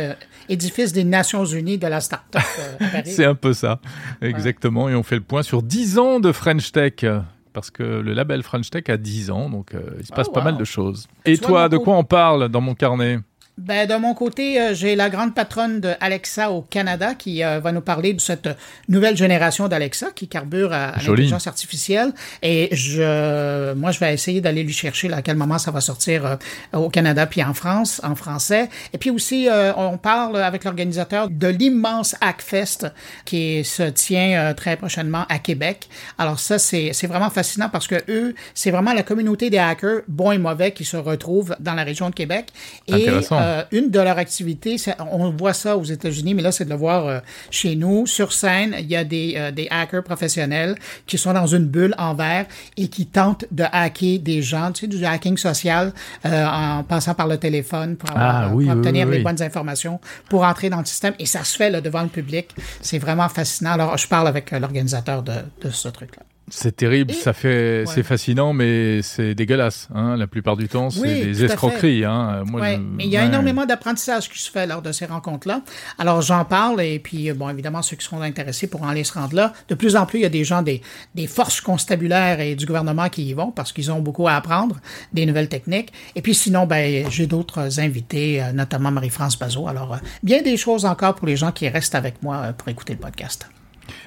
[0.49, 2.43] édifice des Nations Unies de la start-up.
[3.05, 3.79] C'est un peu ça,
[4.21, 4.89] exactement.
[4.89, 7.05] Et on fait le point sur 10 ans de French Tech
[7.53, 10.43] parce que le label French Tech a 10 ans, donc il se passe oh, pas
[10.43, 11.09] mal de choses.
[11.25, 13.19] Et toi, de quoi on parle dans mon carnet?
[13.59, 17.61] Ben, de mon côté, euh, j'ai la grande patronne de Alexa au Canada qui euh,
[17.61, 18.49] va nous parler de cette
[18.89, 22.13] nouvelle génération d'Alexa qui carbure à, l'intelligence artificielle.
[22.43, 26.25] Et je, moi, je vais essayer d'aller lui chercher à quel moment ça va sortir
[26.25, 26.37] euh,
[26.79, 28.71] au Canada puis en France, en français.
[28.95, 32.91] Et puis aussi, on parle avec l'organisateur de l'immense Hackfest
[33.25, 35.89] qui se tient très prochainement à Québec.
[36.19, 40.33] Alors ça, c'est vraiment fascinant parce que eux, c'est vraiment la communauté des hackers, bons
[40.33, 42.47] et mauvais, qui se retrouvent dans la région de Québec.
[42.89, 43.09] Et
[43.43, 44.77] euh, une de leurs activités,
[45.11, 47.19] on voit ça aux États-Unis, mais là, c'est de le voir euh,
[47.51, 48.07] chez nous.
[48.07, 50.77] Sur scène, il y a des, euh, des, hackers professionnels
[51.07, 54.83] qui sont dans une bulle en verre et qui tentent de hacker des gens, tu
[54.83, 55.93] sais, du hacking social
[56.25, 60.85] en passant par le téléphone pour, ah obtenir les bonnes informations pour entrer dans le
[60.85, 61.15] système.
[61.19, 62.49] Et ça se fait là, devant le public.
[62.81, 63.73] C'est vraiment fascinant.
[63.73, 66.23] Alors, je parle avec l'organisateur de, de ce truc-là.
[66.49, 69.89] C'est terrible, ça fait, c'est fascinant, mais c'est dégueulasse.
[69.95, 70.17] Hein.
[70.17, 72.05] La plupart du temps, c'est des escroqueries.
[72.05, 72.45] Hein.
[72.53, 75.63] mais il y a énormément d'apprentissage qui se fait lors de ces rencontres-là.
[75.99, 79.35] Alors j'en parle et puis bon, évidemment ceux qui seront intéressés pourront aller se rendre
[79.35, 79.53] là.
[79.69, 80.83] De plus en plus, il y a des gens des,
[81.15, 84.77] des forces constabulaires et du gouvernement qui y vont parce qu'ils ont beaucoup à apprendre,
[85.13, 85.93] des nouvelles techniques.
[86.17, 89.69] Et puis sinon, ben j'ai d'autres invités, euh, notamment Marie-France Bazot.
[89.69, 92.69] Alors euh, bien des choses encore pour les gens qui restent avec moi euh, pour
[92.69, 93.49] écouter le podcast.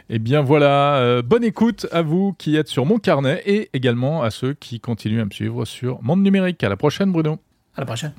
[0.09, 4.23] Eh bien voilà, euh, bonne écoute à vous qui êtes sur mon carnet et également
[4.23, 6.63] à ceux qui continuent à me suivre sur Monde Numérique.
[6.63, 7.39] À la prochaine Bruno.
[7.75, 8.13] À la prochaine.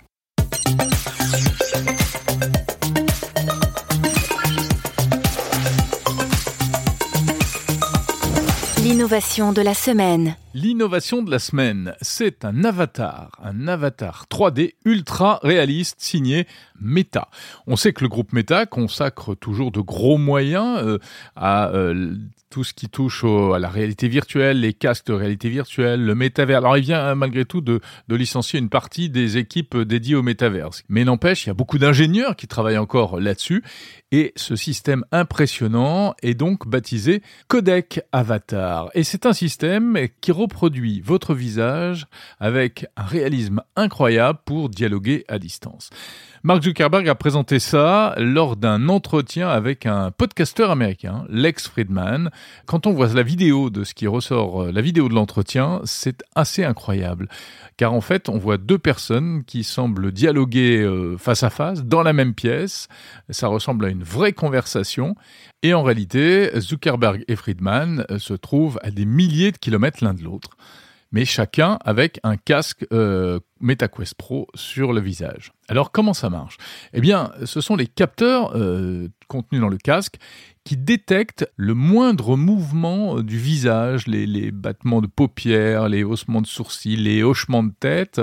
[8.86, 10.36] L'innovation de la semaine.
[10.54, 16.46] L'innovation de la semaine, c'est un avatar, un avatar 3D ultra réaliste signé
[16.80, 17.28] Meta.
[17.66, 20.98] On sait que le groupe Meta consacre toujours de gros moyens euh,
[21.34, 22.14] à euh,
[22.50, 26.58] tout ce qui touche à la réalité virtuelle, les casques de réalité virtuelle, le métavers.
[26.58, 30.22] Alors il vient hein, malgré tout de, de, licencier une partie des équipes dédiées au
[30.22, 30.82] métaverse.
[30.88, 33.62] Mais n'empêche, il y a beaucoup d'ingénieurs qui travaillent encore là-dessus.
[34.12, 38.90] Et ce système impressionnant est donc baptisé Codec Avatar.
[38.94, 42.06] Et c'est un système qui reproduit votre visage
[42.38, 45.90] avec un réalisme incroyable pour dialoguer à distance.
[46.42, 52.30] Mark Zuckerberg a présenté ça lors d'un entretien avec un podcasteur américain, Lex Friedman.
[52.66, 56.22] Quand on voit la vidéo de ce qui ressort, euh, la vidéo de l'entretien, c'est
[56.34, 57.28] assez incroyable.
[57.76, 62.02] Car en fait, on voit deux personnes qui semblent dialoguer euh, face à face dans
[62.02, 62.88] la même pièce.
[63.30, 65.14] Ça ressemble à une vraie conversation.
[65.62, 70.14] Et en réalité, Zuckerberg et Friedman euh, se trouvent à des milliers de kilomètres l'un
[70.14, 70.50] de l'autre
[71.16, 75.50] mais chacun avec un casque euh, MetaQuest Pro sur le visage.
[75.66, 76.58] Alors comment ça marche?
[76.92, 80.16] Eh bien, ce sont les capteurs euh, contenus dans le casque
[80.64, 86.46] qui détectent le moindre mouvement du visage, les, les, battements de paupières, les haussements de
[86.46, 88.20] sourcils, les hochements de tête.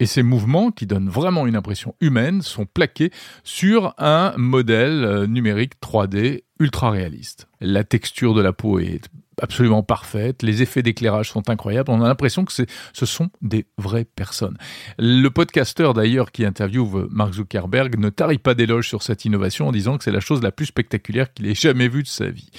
[0.00, 3.10] Et ces mouvements, qui donnent vraiment une impression humaine, sont plaqués
[3.44, 7.46] sur un modèle euh, numérique 3D ultra réaliste.
[7.60, 9.10] La texture de la peau est
[9.42, 14.04] absolument parfaite, les effets d'éclairage sont incroyables, on a l'impression que ce sont des vraies
[14.04, 14.56] personnes.
[14.98, 19.72] Le podcasteur d'ailleurs qui interviewe Mark Zuckerberg ne tarit pas d'éloge sur cette innovation en
[19.72, 22.50] disant que c'est la chose la plus spectaculaire qu'il ait jamais vue de sa vie.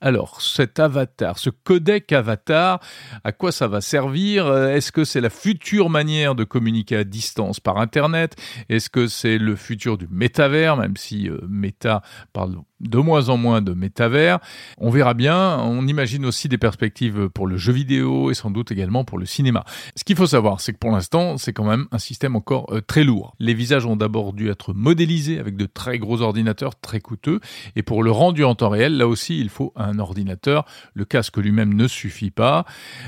[0.00, 2.78] Alors, cet avatar, ce codec avatar,
[3.24, 4.46] à quoi ça va servir?
[4.54, 8.36] Est-ce que c'est la future manière de communiquer à distance par Internet?
[8.68, 13.36] Est-ce que c'est le futur du métavers, même si euh, Meta parle de moins en
[13.36, 14.38] moins de métavers?
[14.76, 15.58] On verra bien.
[15.58, 19.26] On imagine aussi des perspectives pour le jeu vidéo et sans doute également pour le
[19.26, 19.64] cinéma.
[19.96, 22.80] Ce qu'il faut savoir, c'est que pour l'instant, c'est quand même un système encore euh,
[22.80, 23.34] très lourd.
[23.40, 27.40] Les visages ont d'abord dû être modélisés avec de très gros ordinateurs très coûteux.
[27.74, 30.64] Et pour le rendu en temps réel, là aussi, il faut un ordinateur.
[30.94, 32.64] Le casque lui-même ne suffit pas.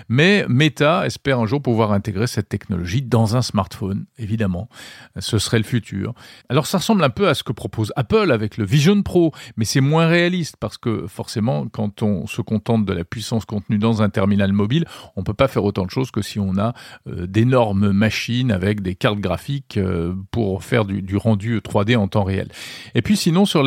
[0.09, 4.69] Mais Meta espère un jour pouvoir intégrer cette technologie dans un smartphone, évidemment.
[5.19, 6.15] Ce serait le futur.
[6.49, 9.65] Alors ça ressemble un peu à ce que propose Apple avec le Vision Pro mais
[9.65, 14.03] c'est moins réaliste parce que forcément, quand on se contente de la puissance contenue dans
[14.03, 16.75] un terminal mobile, on peut pas faire autant de choses que si on a
[17.09, 22.09] euh, d'énormes machines avec des cartes graphiques euh, pour faire du, du, rendu 3D en
[22.09, 22.49] temps réel.
[22.95, 23.63] Et puis sinon, sur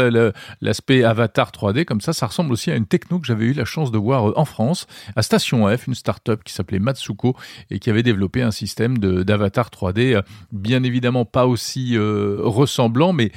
[0.62, 3.66] l'aspect avatar 3D, comme ça, ça ressemble aussi à une techno que j'avais eu la
[3.66, 7.36] chance de voir euh, en France, à Station F, une start-up qui s'appelait Matsuko
[7.70, 13.32] et qui avait développé un système d'avatar 3D, bien évidemment pas aussi ressemblant, mais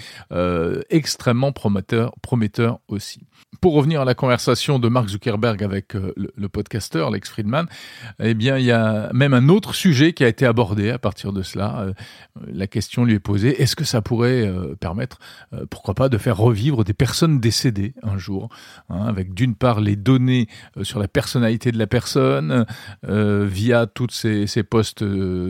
[0.90, 3.20] extrêmement prometteur, prometteur aussi.
[3.60, 7.66] Pour revenir à la conversation de Mark Zuckerberg avec euh, le, podcasteur Lex Friedman,
[8.20, 11.32] eh bien, il y a même un autre sujet qui a été abordé à partir
[11.32, 11.80] de cela.
[11.80, 11.92] Euh,
[12.46, 15.18] la question lui est posée est-ce que ça pourrait euh, permettre,
[15.70, 18.48] pourquoi pas, de faire revivre des personnes décédées un jour,
[18.90, 20.48] hein, avec d'une part les données
[20.82, 22.66] sur la personnalité de la personne
[23.02, 25.04] via toutes ces, ces posts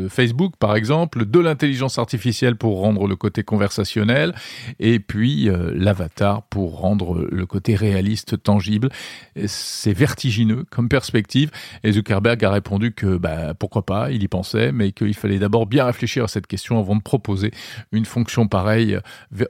[0.09, 4.35] Facebook, par exemple, de l'intelligence artificielle pour rendre le côté conversationnel,
[4.79, 8.89] et puis l'avatar pour rendre le côté réaliste, tangible.
[9.47, 11.51] C'est vertigineux comme perspective.
[11.83, 15.67] Et Zuckerberg a répondu que bah, pourquoi pas, il y pensait, mais qu'il fallait d'abord
[15.67, 17.51] bien réfléchir à cette question avant de proposer
[17.93, 18.99] une fonction pareille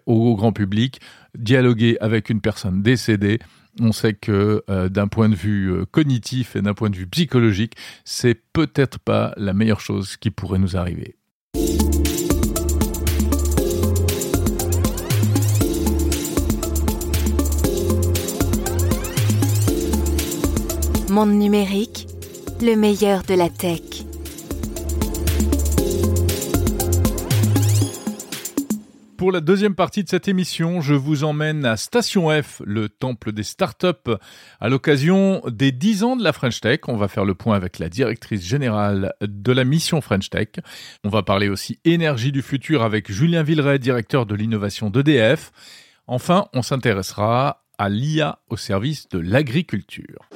[0.07, 1.01] au grand public,
[1.37, 3.39] dialoguer avec une personne décédée.
[3.81, 7.07] On sait que euh, d'un point de vue euh, cognitif et d'un point de vue
[7.07, 11.17] psychologique, c'est peut-être pas la meilleure chose qui pourrait nous arriver.
[21.11, 22.09] Monde numérique,
[22.63, 24.06] le meilleur de la tech.
[29.17, 33.33] Pour la deuxième partie de cette émission, je vous emmène à Station F, le temple
[33.33, 34.11] des startups,
[34.61, 36.81] à l'occasion des 10 ans de la French Tech.
[36.87, 40.49] On va faire le point avec la directrice générale de la mission French Tech.
[41.03, 45.51] On va parler aussi énergie du futur avec Julien Villeray, directeur de l'innovation d'EDF.
[46.07, 50.29] Enfin, on s'intéressera à l'IA au service de l'agriculture.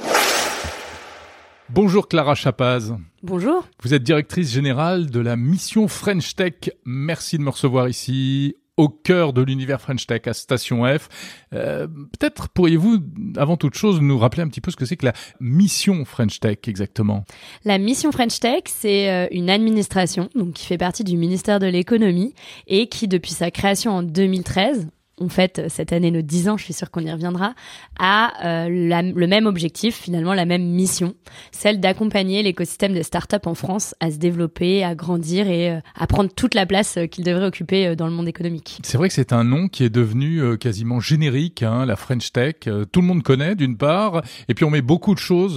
[1.68, 2.94] Bonjour Clara Chapaz.
[3.22, 3.68] Bonjour.
[3.82, 6.70] Vous êtes directrice générale de la mission French Tech.
[6.86, 11.08] Merci de me recevoir ici au cœur de l'univers French Tech à Station F.
[11.52, 12.98] Euh, peut-être pourriez-vous,
[13.36, 16.40] avant toute chose, nous rappeler un petit peu ce que c'est que la mission French
[16.40, 17.26] Tech exactement?
[17.64, 21.66] La mission French Tech, c'est euh, une administration donc qui fait partie du ministère de
[21.66, 22.34] l'économie
[22.66, 24.88] et qui, depuis sa création en 2013,
[25.20, 27.54] on fête cette année nos 10 ans, je suis sûre qu'on y reviendra,
[27.98, 31.14] a euh, le même objectif, finalement la même mission,
[31.52, 36.06] celle d'accompagner l'écosystème des startups en France à se développer, à grandir et euh, à
[36.06, 38.78] prendre toute la place euh, qu'il devrait occuper dans le monde économique.
[38.82, 42.54] C'est vrai que c'est un nom qui est devenu quasiment générique, hein, la French Tech.
[42.92, 45.56] tout le monde connaît d'une part, et puis on met beaucoup de choses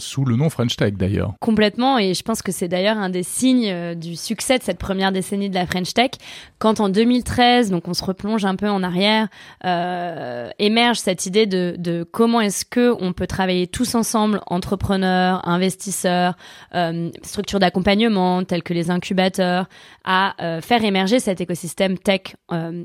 [0.00, 1.34] sous le nom French Tech d'ailleurs.
[1.40, 5.12] Complètement, et je pense que c'est d'ailleurs un des signes du succès de cette première
[5.12, 6.12] décennie de la French Tech,
[6.58, 9.28] quand en 2013, donc on se replonge un peu en arrière, arrière,
[9.64, 16.36] euh, émerge cette idée de, comment est-ce que on peut travailler tous ensemble, entrepreneurs, investisseurs,
[16.74, 19.68] euh, structures d'accompagnement telles que les incubateurs,
[20.04, 22.36] à euh, faire émerger cet écosystème tech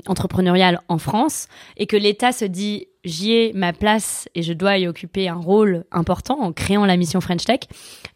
[0.06, 4.78] entrepreneurial en France et que l'État se dit j'y ai ma place et je dois
[4.78, 7.60] y occuper un rôle important en créant la mission French Tech,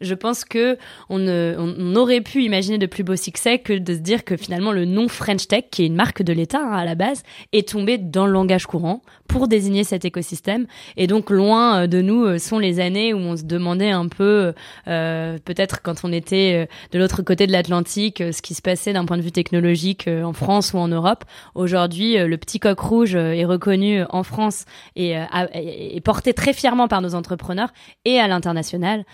[0.03, 0.77] je pense que
[1.09, 4.73] on, on aurait pu imaginer de plus beau succès que de se dire que finalement
[4.73, 7.69] le nom French Tech, qui est une marque de l'État hein, à la base, est
[7.69, 10.67] tombé dans le langage courant pour désigner cet écosystème.
[10.97, 14.09] Et donc loin euh, de nous euh, sont les années où on se demandait un
[14.09, 14.53] peu,
[14.89, 19.05] euh, peut-être quand on était de l'autre côté de l'Atlantique, ce qui se passait d'un
[19.05, 21.25] point de vue technologique en France ou en Europe.
[21.55, 24.65] Aujourd'hui, le petit coq rouge est reconnu en France
[24.97, 25.15] et,
[26.05, 27.73] porté très fièrement par nos entrepreneurs
[28.05, 29.05] et à l'international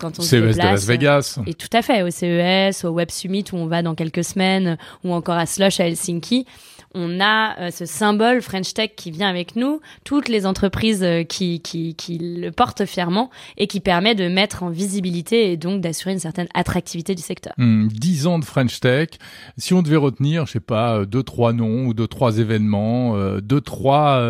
[0.00, 0.56] quand on déplace.
[0.56, 1.38] de Las Vegas.
[1.46, 4.78] Et tout à fait, au CES, au Web Summit où on va dans quelques semaines,
[5.04, 6.46] ou encore à Slush à Helsinki
[6.94, 11.22] on a euh, ce symbole French Tech qui vient avec nous, toutes les entreprises euh,
[11.22, 15.80] qui, qui, qui, le portent fièrement et qui permet de mettre en visibilité et donc
[15.80, 17.52] d'assurer une certaine attractivité du secteur.
[17.58, 19.10] Dix ans de French Tech.
[19.56, 23.16] Si on devait retenir, je sais pas, euh, deux, trois noms ou deux, trois événements,
[23.40, 24.20] deux, trois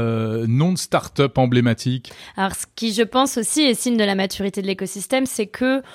[0.47, 2.12] noms de start-up emblématiques.
[2.37, 5.83] Alors, ce qui, je pense aussi, est signe de la maturité de l'écosystème, c'est que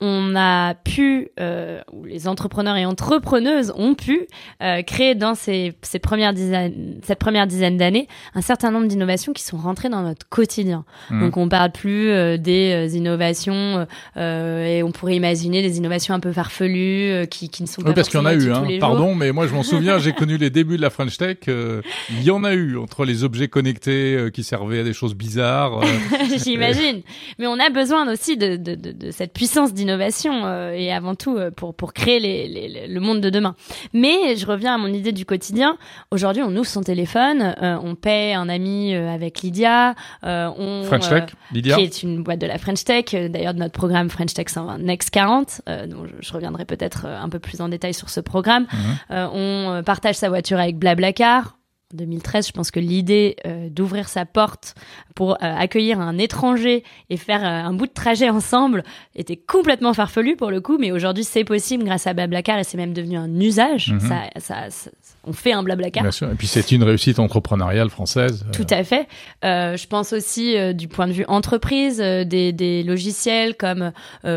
[0.00, 4.28] on a pu, euh, ou les entrepreneurs et entrepreneuses ont pu
[4.62, 9.32] euh, créer dans ces, ces premières dizaines, cette première dizaine d'années un certain nombre d'innovations
[9.32, 10.84] qui sont rentrées dans notre quotidien.
[11.10, 11.20] Mmh.
[11.20, 16.32] Donc on parle plus euh, des innovations et on pourrait imaginer des innovations un peu
[16.32, 18.52] farfelues qui, qui ne sont pas oui, parce qu'il y en a eu.
[18.52, 18.64] Hein.
[18.80, 21.38] Pardon, mais moi je m'en souviens, j'ai connu les débuts de la French Tech.
[21.46, 25.80] il y en a eu entre les objets connectés qui servaient à des choses bizarres.
[26.44, 27.02] J'imagine.
[27.38, 31.14] Mais on a besoin aussi de, de, de, de cette puissance d'innovation euh, et avant
[31.14, 33.54] tout euh, pour, pour créer les, le monde de demain.
[33.92, 35.76] Mais je reviens à mon idée du quotidien.
[36.10, 41.24] Aujourd'hui, on ouvre son téléphone, euh, on paie un ami avec Lydia, on, French Tech,
[41.52, 41.76] Lydia.
[41.76, 44.78] qui est une boîte de la French Tech, d'ailleurs de notre programme French Tech 120
[44.78, 48.66] Next 40, dont je, reviendrai peut-être un peu plus en détail sur ce programme.
[48.72, 49.28] Mhm.
[49.34, 51.58] on partage sa voiture avec Blablacar,
[51.94, 54.74] 2013, je pense que l'idée euh, d'ouvrir sa porte
[55.14, 58.82] pour euh, accueillir un étranger et faire euh, un bout de trajet ensemble
[59.16, 62.76] était complètement farfelu pour le coup, mais aujourd'hui c'est possible grâce à Blablacar et c'est
[62.76, 63.92] même devenu un usage.
[63.92, 64.00] Mhm.
[64.00, 64.90] Ça, ça, ça,
[65.28, 66.02] on fait un Blablacar.
[66.02, 66.30] Bien sûr.
[66.30, 68.44] Et puis c'est une réussite entrepreneuriale française.
[68.52, 69.06] Tout à fait.
[69.42, 73.92] je pense aussi du point de vue entreprise, des, des, logiciels comme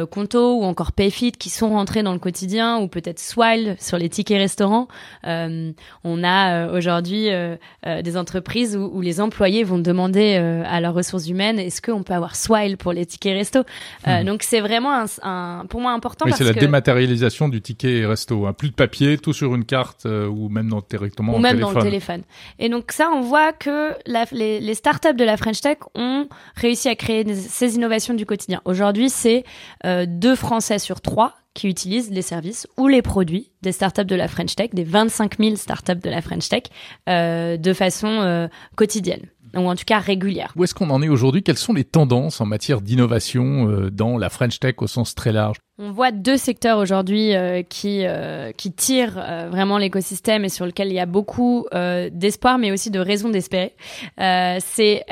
[0.09, 4.09] Conto ou encore Payfit qui sont rentrés dans le quotidien ou peut-être Swile sur les
[4.09, 4.87] tickets restaurants.
[5.23, 7.55] on a aujourd'hui euh,
[7.87, 12.03] euh, des entreprises où, les employés vont demander euh, à leurs ressources humaines est-ce qu'on
[12.03, 13.63] peut avoir Swile pour les tickets resto?
[14.05, 14.23] Hmm.
[14.23, 16.25] Donc c'est vraiment un, pour moi important.
[16.25, 18.45] Oui, c'est la dématérialisation du ticket resto.
[18.45, 18.53] Hein.
[18.53, 21.81] Plus de papier, tout sur une carte ou même dans, directement ou même dans le
[21.81, 22.23] téléphone.
[22.59, 23.93] Et donc ça, on voit que
[24.31, 28.61] les, les startups de la French Tech ont réussi à créer ces innovations du quotidien.
[28.65, 29.43] Aujourd'hui, c'est
[29.83, 34.27] deux Français sur trois qui utilisent les services ou les produits des startups de la
[34.27, 36.63] French Tech, des 25 000 startups de la French Tech,
[37.09, 40.53] euh, de façon euh, quotidienne ou en tout cas régulière.
[40.55, 41.43] Où est-ce qu'on en est aujourd'hui?
[41.43, 45.31] Quelles sont les tendances en matière d'innovation euh, dans la French Tech au sens très
[45.31, 45.57] large?
[45.77, 50.89] On voit deux secteurs aujourd'hui euh, qui euh, qui tirent vraiment l'écosystème et sur lequel
[50.89, 51.65] il y a beaucoup
[52.11, 53.73] d'espoir, mais aussi de raisons d'espérer.
[54.17, 55.05] c'est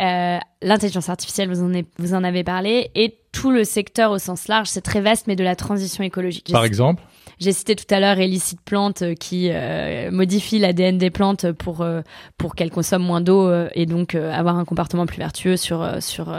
[0.61, 4.47] l'intelligence artificielle, vous en, avez, vous en avez parlé, et tout le secteur au sens
[4.47, 6.51] large, c'est très vaste, mais de la transition écologique.
[6.51, 7.01] Par exemple?
[7.39, 11.81] J'ai cité tout à l'heure Elicite Plante euh, qui euh, modifie l'ADN des plantes pour,
[11.81, 12.01] euh,
[12.37, 16.33] pour qu'elles consomment moins d'eau et donc avoir un comportement plus vertueux sur, sur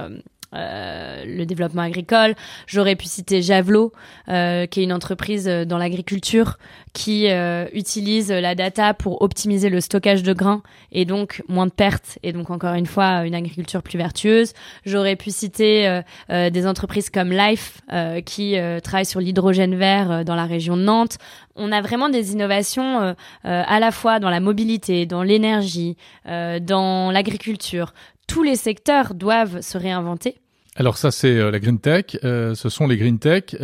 [0.52, 2.34] le développement agricole.
[2.66, 3.92] J'aurais pu citer Javelot,
[4.26, 6.58] qui est une entreprise dans l'agriculture
[6.92, 7.28] qui
[7.72, 12.32] utilise la data pour optimiser le stockage de grains et donc moins de pertes et
[12.32, 14.52] donc encore une fois une agriculture plus vertueuse.
[14.84, 17.80] J'aurais pu citer des entreprises comme Life
[18.26, 21.18] qui travaillent sur l'hydrogène vert dans la région de Nantes
[21.60, 23.12] on a vraiment des innovations euh,
[23.44, 25.96] euh, à la fois dans la mobilité, dans l'énergie,
[26.26, 27.92] euh, dans l'agriculture.
[28.30, 30.36] Tous les secteurs doivent se réinventer.
[30.76, 32.04] Alors ça, c'est la green tech.
[32.22, 33.56] ce sont les green tech.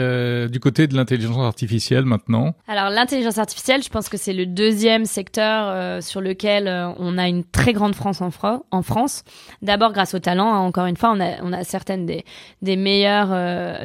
[0.50, 2.54] du côté de l'intelligence artificielle maintenant.
[2.66, 7.44] Alors l'intelligence artificielle, je pense que c'est le deuxième secteur sur lequel on a une
[7.44, 8.30] très grande France en,
[8.72, 9.22] en France.
[9.62, 10.52] D'abord grâce au talent.
[10.52, 10.58] Hein.
[10.58, 12.24] encore une fois, on a, on a certaines des,
[12.60, 13.32] des meilleures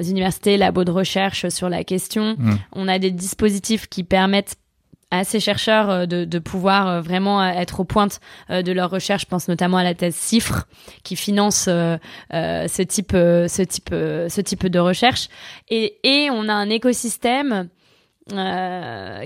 [0.02, 2.36] universités, labos de recherche sur la question.
[2.40, 2.56] Mmh.
[2.74, 4.56] On a des dispositifs qui permettent
[5.12, 9.24] à ces chercheurs euh, de, pouvoir euh, vraiment euh, être aux pointes de leur recherche.
[9.24, 10.66] Je pense notamment à la thèse CIFRE
[11.04, 15.28] qui finance ce type, de recherche.
[15.70, 17.68] Et, on a un écosystème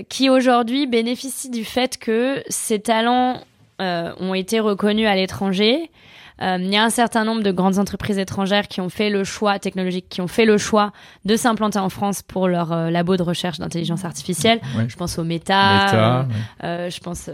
[0.08, 3.40] qui aujourd'hui bénéficie du fait que ces talents
[3.78, 5.90] ont été reconnus à l'étranger,
[6.40, 9.58] il y a un certain nombre de grandes entreprises étrangères qui ont fait le choix
[9.58, 10.92] technologique, qui ont fait le choix
[11.24, 14.60] de s'implanter en France pour leur euh, labo de recherche d'intelligence artificielle.
[14.88, 16.26] Je pense aux Meta,
[16.62, 17.30] euh, je pense,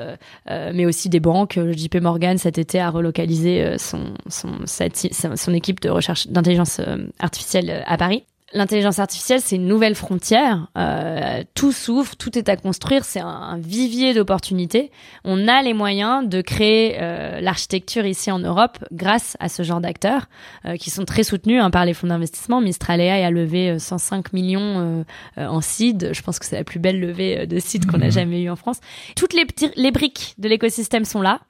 [0.49, 1.59] mais aussi des banques.
[1.73, 6.81] JP Morgan cet été a relocalisé son son, son équipe de recherche d'intelligence
[7.19, 8.25] artificielle à Paris
[8.55, 10.69] l'intelligence artificielle, c'est une nouvelle frontière.
[10.77, 13.05] Euh, tout s'ouvre, tout est à construire.
[13.05, 14.91] C'est un, vivier d'opportunités.
[15.25, 19.81] On a les moyens de créer euh, l'architecture ici en Europe grâce à ce genre
[19.81, 20.27] d'acteurs
[20.65, 22.61] euh, qui sont très soutenus hein, par les fonds d'investissement.
[22.61, 25.05] Mistral AI a levé 105 millions
[25.37, 26.11] en seed.
[26.13, 28.13] Je pense que c'est la plus belle levée de seed qu'on a mmh.
[28.13, 28.81] jamais eu en France.
[29.17, 29.47] Toutes les,
[29.77, 31.41] les briques de l'écosystème sont là.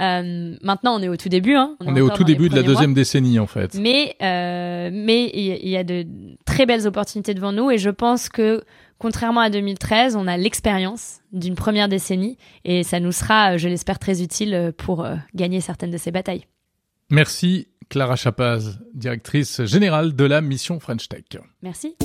[0.00, 1.54] Euh, maintenant, on est au tout début.
[1.54, 1.76] Hein.
[1.80, 3.74] On, est, au tout début de la deuxième décennie, en fait.
[3.74, 6.06] Mais euh, mais il y, a de
[6.44, 8.62] très belles opportunités devant nous, et je pense que
[8.98, 13.98] contrairement à 2013, on a l'expérience d'une première décennie, et ça nous sera, je l'espère,
[13.98, 16.44] très utile pour euh, gagner certaines de ces batailles.
[17.10, 21.24] Merci Clara Chapaz, directrice générale de la mission French Tech.
[21.62, 21.96] Merci.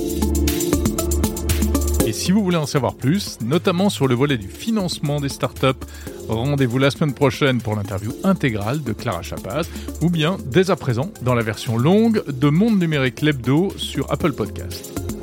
[2.14, 5.84] Si vous voulez en savoir plus, notamment sur le volet du financement des startups,
[6.28, 9.68] rendez-vous la semaine prochaine pour l'interview intégrale de Clara Chapaz,
[10.00, 14.32] ou bien dès à présent dans la version longue de Monde Numérique Lebdo sur Apple
[14.32, 15.13] Podcast.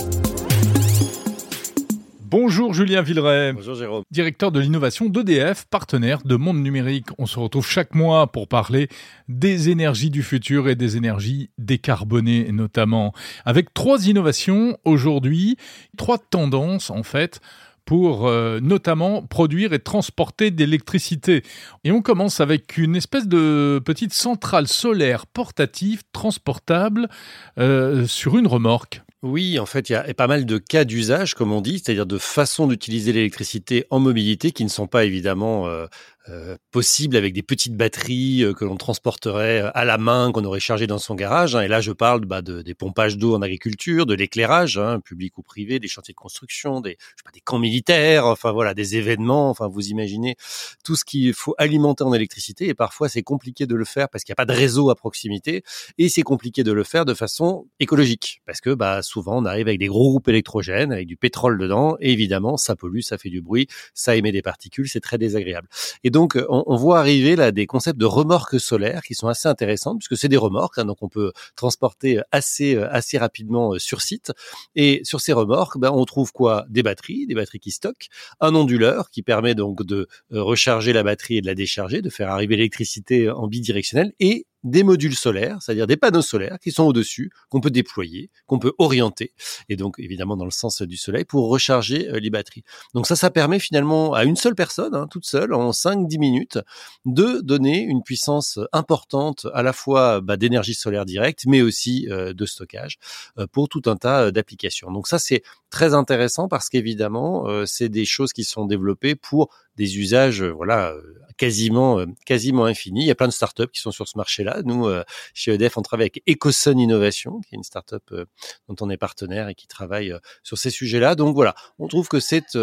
[2.31, 3.51] Bonjour Julien Villeray.
[3.51, 4.03] Bonjour Jérôme.
[4.09, 7.07] Directeur de l'innovation d'EDF, partenaire de Monde Numérique.
[7.17, 8.87] On se retrouve chaque mois pour parler
[9.27, 13.13] des énergies du futur et des énergies décarbonées notamment.
[13.43, 15.57] Avec trois innovations aujourd'hui,
[15.97, 17.41] trois tendances en fait
[17.83, 21.43] pour euh, notamment produire et transporter de l'électricité.
[21.83, 27.09] Et on commence avec une espèce de petite centrale solaire portative transportable
[27.57, 29.01] euh, sur une remorque.
[29.23, 32.07] Oui, en fait, il y a pas mal de cas d'usage, comme on dit, c'est-à-dire
[32.07, 35.85] de façons d'utiliser l'électricité en mobilité qui ne sont pas évidemment euh,
[36.29, 40.45] euh, possible avec des petites batteries euh, que l'on transporterait euh, à la main, qu'on
[40.45, 41.55] aurait chargé dans son garage.
[41.55, 41.61] Hein.
[41.61, 45.39] Et là, je parle bah, de, des pompages d'eau en agriculture, de l'éclairage, hein, public
[45.39, 48.75] ou privé, des chantiers de construction, des, je sais pas, des camps militaires, enfin voilà,
[48.75, 49.49] des événements.
[49.49, 50.35] Enfin, vous imaginez
[50.83, 52.67] tout ce qu'il faut alimenter en électricité.
[52.67, 54.95] Et parfois, c'est compliqué de le faire parce qu'il n'y a pas de réseau à
[54.95, 55.63] proximité.
[55.97, 59.67] Et c'est compliqué de le faire de façon écologique parce que bah, souvent, on arrive
[59.67, 61.97] avec des gros groupes électrogènes, avec du pétrole dedans.
[61.99, 63.65] Et évidemment, ça pollue, ça fait du bruit,
[63.95, 65.67] ça émet des particules, c'est très désagréable.
[66.11, 70.17] Donc, on, voit arriver là des concepts de remorques solaires qui sont assez intéressants puisque
[70.17, 74.31] c'est des remorques, hein, donc on peut transporter assez euh, assez rapidement euh, sur site.
[74.75, 76.65] Et sur ces remorques, ben, on trouve quoi?
[76.69, 78.09] Des batteries, des batteries qui stockent,
[78.39, 82.09] un onduleur qui permet donc de euh, recharger la batterie et de la décharger, de
[82.09, 86.83] faire arriver l'électricité en bidirectionnel, et des modules solaires, c'est-à-dire des panneaux solaires qui sont
[86.83, 89.33] au-dessus, qu'on peut déployer, qu'on peut orienter,
[89.69, 92.63] et donc évidemment dans le sens du soleil, pour recharger euh, les batteries.
[92.93, 96.59] Donc ça, ça permet finalement à une seule personne, hein, toute seule, en 5-10 minutes,
[97.05, 102.33] de donner une puissance importante à la fois bah, d'énergie solaire directe, mais aussi euh,
[102.33, 102.97] de stockage
[103.39, 104.91] euh, pour tout un tas d'applications.
[104.91, 109.97] Donc ça, c'est très intéressant parce qu'évidemment, c'est des choses qui sont développées pour des
[109.97, 110.93] usages, voilà,
[111.41, 113.01] quasiment euh, quasiment infini.
[113.01, 114.50] Il y a plein de startups qui sont sur ce marché-là.
[114.63, 118.25] Nous, euh, chez EDF, on travaille avec Ecosun Innovation, qui est une startup euh,
[118.67, 121.15] dont on est partenaire et qui travaille sur ces sujets-là.
[121.15, 122.57] Donc voilà, on trouve que c'est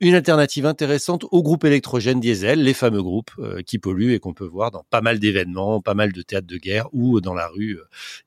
[0.00, 3.32] une alternative intéressante au groupe électrogène diesel, les fameux groupes
[3.66, 6.58] qui polluent et qu'on peut voir dans pas mal d'événements, pas mal de théâtres de
[6.58, 7.78] guerre ou dans la rue,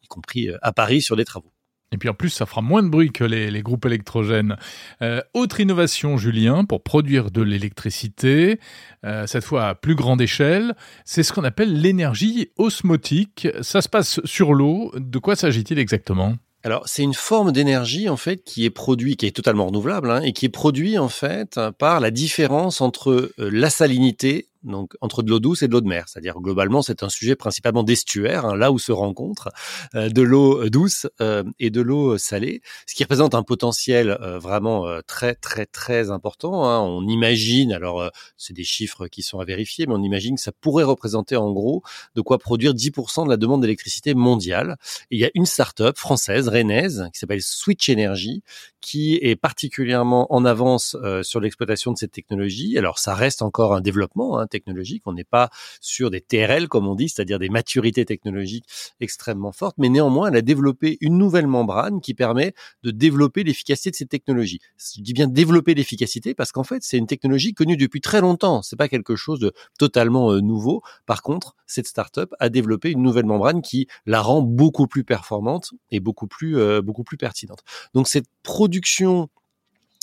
[0.02, 1.52] y compris à Paris sur des travaux.
[1.92, 4.58] Et puis en plus, ça fera moins de bruit que les, groupes électrogènes.
[5.02, 8.60] Euh, autre innovation, Julien, pour produire de l'électricité,
[9.06, 13.48] euh, cette fois à plus grande échelle, c'est ce qu'on appelle l'énergie osmotique.
[13.62, 14.92] Ça se passe sur l'eau.
[14.96, 16.36] De quoi s'agit-il exactement?
[16.64, 20.22] Alors, c'est une forme d'énergie en fait qui est produite, qui est totalement renouvelable, hein,
[20.22, 25.30] et qui est produite en fait par la différence entre la salinité donc entre de
[25.30, 26.06] l'eau douce et de l'eau de mer.
[26.08, 29.50] C'est-à-dire globalement, c'est un sujet principalement d'estuaire, hein, là où se rencontrent
[29.96, 34.18] euh, de l'eau euh, douce euh, et de l'eau salée, ce qui représente un potentiel
[34.42, 36.66] vraiment très très très important.
[36.66, 36.80] Hein.
[36.82, 40.52] On imagine, alors c'est des chiffres qui sont à vérifier, mais on imagine que ça
[40.52, 41.84] pourrait représenter en gros
[42.16, 44.78] de quoi produire 10% de la demande d'électricité mondiale.
[45.12, 48.44] Il y a une start-up française, rennaise, qui s'appelle Switch Energy,
[48.82, 52.78] qui est particulièrement en avance sur l'exploitation de cette technologie.
[52.78, 54.40] Alors ça reste encore un développement.
[54.40, 55.04] Hein, technologique.
[55.06, 55.50] On n'est pas
[55.82, 58.66] sur des TRL, comme on dit, c'est-à-dire des maturités technologiques
[59.00, 63.92] extrêmement fortes, mais néanmoins, elle a développé une nouvelle membrane qui permet de développer l'efficacité
[63.92, 64.60] de cette technologie.
[64.78, 68.62] Je dis bien développer l'efficacité parce qu'en fait, c'est une technologie connue depuis très longtemps.
[68.62, 70.82] C'est pas quelque chose de totalement euh, nouveau.
[71.06, 75.72] Par contre, cette startup a développé une nouvelle membrane qui la rend beaucoup plus performante
[75.92, 77.64] et beaucoup plus euh, beaucoup plus pertinente.
[77.94, 79.30] Donc cette production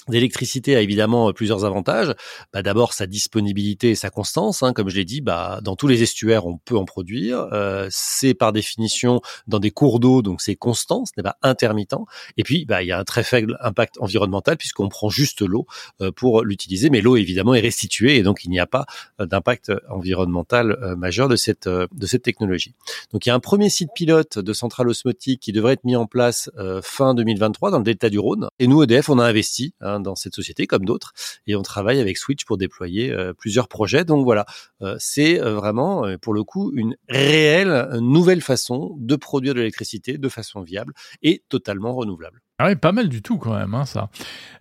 [0.09, 2.15] d'électricité a évidemment euh, plusieurs avantages.
[2.53, 4.63] Bah, D'abord sa disponibilité et sa constance.
[4.63, 7.49] Hein, comme je l'ai dit, bah, dans tous les estuaires, on peut en produire.
[7.53, 11.95] Euh, c'est par définition dans des cours d'eau, donc c'est constant, ce n'est pas intermittent.
[12.37, 15.67] Et puis, bah, il y a un très faible impact environnemental puisqu'on prend juste l'eau
[16.01, 16.91] euh, pour l'utiliser.
[16.91, 18.87] Mais l'eau, évidemment, est restituée et donc il n'y a pas
[19.21, 22.75] euh, d'impact environnemental majeur de cette, de cette technologie.
[23.13, 25.97] Donc il y a un premier site pilote de centrale osmotique qui devrait être mis
[25.97, 26.51] en place
[26.83, 28.49] fin 2023 dans le delta du Rhône.
[28.59, 29.75] Et nous, EDF, on a investi.
[29.81, 31.13] Hein, Dans cette société comme d'autres
[31.47, 34.05] et on travaille avec Switch pour déployer euh, plusieurs projets.
[34.05, 34.47] Donc voilà,
[34.83, 40.19] euh, c'est euh, vraiment pour le coup une réelle nouvelle façon de produire de l'électricité
[40.19, 40.93] de façon viable
[41.23, 42.43] et totalement renouvelable.
[42.59, 44.09] Ah pas mal du tout quand même, hein, ça.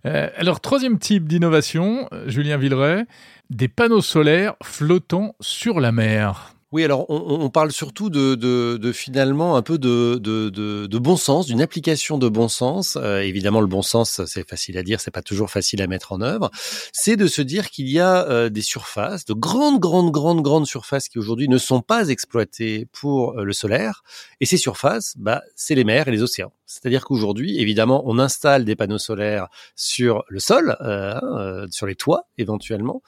[0.04, 3.06] alors, troisième type d'innovation, Julien Villeray,
[3.48, 6.55] des panneaux solaires flottant sur la mer.
[6.76, 12.28] Oui, alors on, parle surtout de, finalement un peu de, bon sens, d'une application de
[12.28, 12.98] bon sens.
[13.00, 16.12] Euh, évidemment, le bon sens, c'est facile à dire, c'est pas toujours facile à mettre
[16.12, 16.50] en œuvre.
[16.92, 20.66] C'est de se dire qu'il y a euh, des surfaces, de grandes, grandes, grandes, grandes
[20.66, 24.02] surfaces qui aujourd'hui ne sont pas exploitées pour euh, le solaire.
[24.42, 26.52] Et ces surfaces, bah, c'est les mers et les océans.
[26.66, 32.26] C'est-à-dire qu'aujourd'hui, évidemment, on installe des panneaux solaires sur le sol, hein, sur les toits
[32.36, 33.00] éventuellement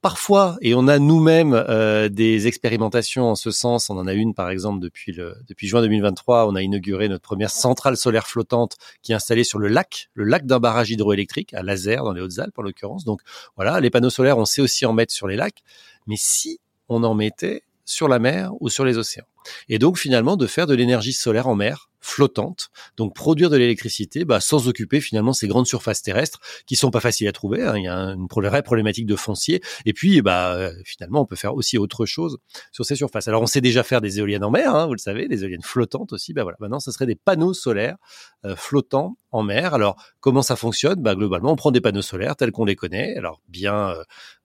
[0.00, 3.90] parfois, et on a nous-mêmes euh, des expérimentations en ce sens.
[3.90, 6.46] On en a une, par exemple, depuis le depuis juin 2023.
[6.46, 10.24] On a inauguré notre première centrale solaire flottante qui est installée sur le lac, le
[10.24, 13.04] lac d'un barrage hydroélectrique à Laser dans les Hautes-Alpes en l'occurrence.
[13.04, 13.22] Donc
[13.56, 15.62] voilà, les panneaux solaires, on sait aussi en mettre sur les lacs.
[16.06, 19.26] Mais si on en mettait sur la mer ou sur les océans.
[19.68, 24.24] Et donc finalement de faire de l'énergie solaire en mer flottante, donc produire de l'électricité
[24.24, 27.62] bah, sans occuper finalement ces grandes surfaces terrestres qui sont pas faciles à trouver.
[27.62, 27.76] Hein.
[27.76, 29.60] Il y a une vraie problématique de foncier.
[29.84, 32.38] Et puis bah euh, finalement on peut faire aussi autre chose
[32.72, 33.28] sur ces surfaces.
[33.28, 35.62] Alors on sait déjà faire des éoliennes en mer, hein, vous le savez, des éoliennes
[35.62, 36.32] flottantes aussi.
[36.32, 37.96] Bah voilà, maintenant ce serait des panneaux solaires
[38.44, 39.74] euh, flottants en mer.
[39.74, 41.02] Alors comment ça fonctionne?
[41.02, 43.16] Bah globalement on prend des panneaux solaires tels qu'on les connaît.
[43.16, 44.04] Alors bien euh,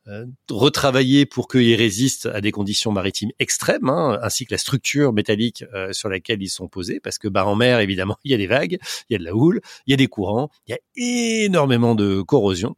[0.09, 5.13] euh, retravailler pour qu'ils résistent à des conditions maritimes extrêmes, hein, ainsi que la structure
[5.13, 8.33] métallique euh, sur laquelle ils sont posés, parce que bah, en mer, évidemment, il y
[8.33, 8.79] a des vagues,
[9.09, 11.95] il y a de la houle, il y a des courants, il y a énormément
[11.95, 12.75] de corrosion.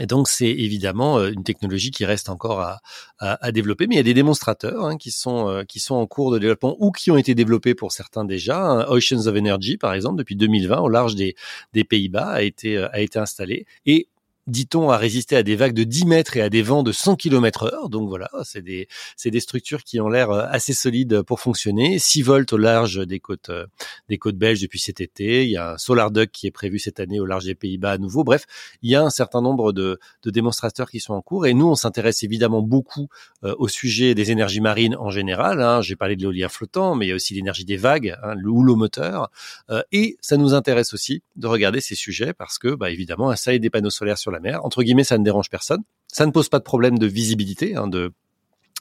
[0.00, 2.80] Et donc c'est évidemment euh, une technologie qui reste encore à,
[3.18, 6.32] à, développer, mais il y a des démonstrateurs hein, qui sont qui sont en cours
[6.32, 8.88] de développement ou qui ont été développés pour certains déjà.
[8.88, 11.36] Oceans of Energy, par exemple, depuis 2020 au large des,
[11.72, 14.08] des Pays-Bas a été a été installé et
[14.50, 17.16] dit-on, à résister à des vagues de 10 mètres et à des vents de 100
[17.16, 17.88] km heure.
[17.88, 21.98] Donc voilà, c'est des, c'est des structures qui ont l'air euh, assez solides pour fonctionner.
[21.98, 23.66] 6 volts au large des côtes, euh,
[24.08, 25.44] des côtes belges depuis cet été.
[25.44, 27.92] Il y a un Solar Duck qui est prévu cette année au large des Pays-Bas
[27.92, 28.24] à nouveau.
[28.24, 28.44] Bref,
[28.82, 31.46] il y a un certain nombre de, de démonstrateurs qui sont en cours.
[31.46, 33.08] Et nous, on s'intéresse évidemment beaucoup
[33.44, 35.62] euh, au sujet des énergies marines en général.
[35.62, 35.80] Hein.
[35.80, 38.50] J'ai parlé de l'éolien flottant, mais il y a aussi l'énergie des vagues, hein, le
[38.50, 39.30] houlomoteur.
[39.70, 39.84] moteur.
[39.92, 43.70] et ça nous intéresse aussi de regarder ces sujets parce que, bah, évidemment, installer des
[43.70, 45.82] panneaux solaires sur la Entre guillemets, ça ne dérange personne.
[46.08, 48.12] Ça ne pose pas de problème de visibilité, hein, de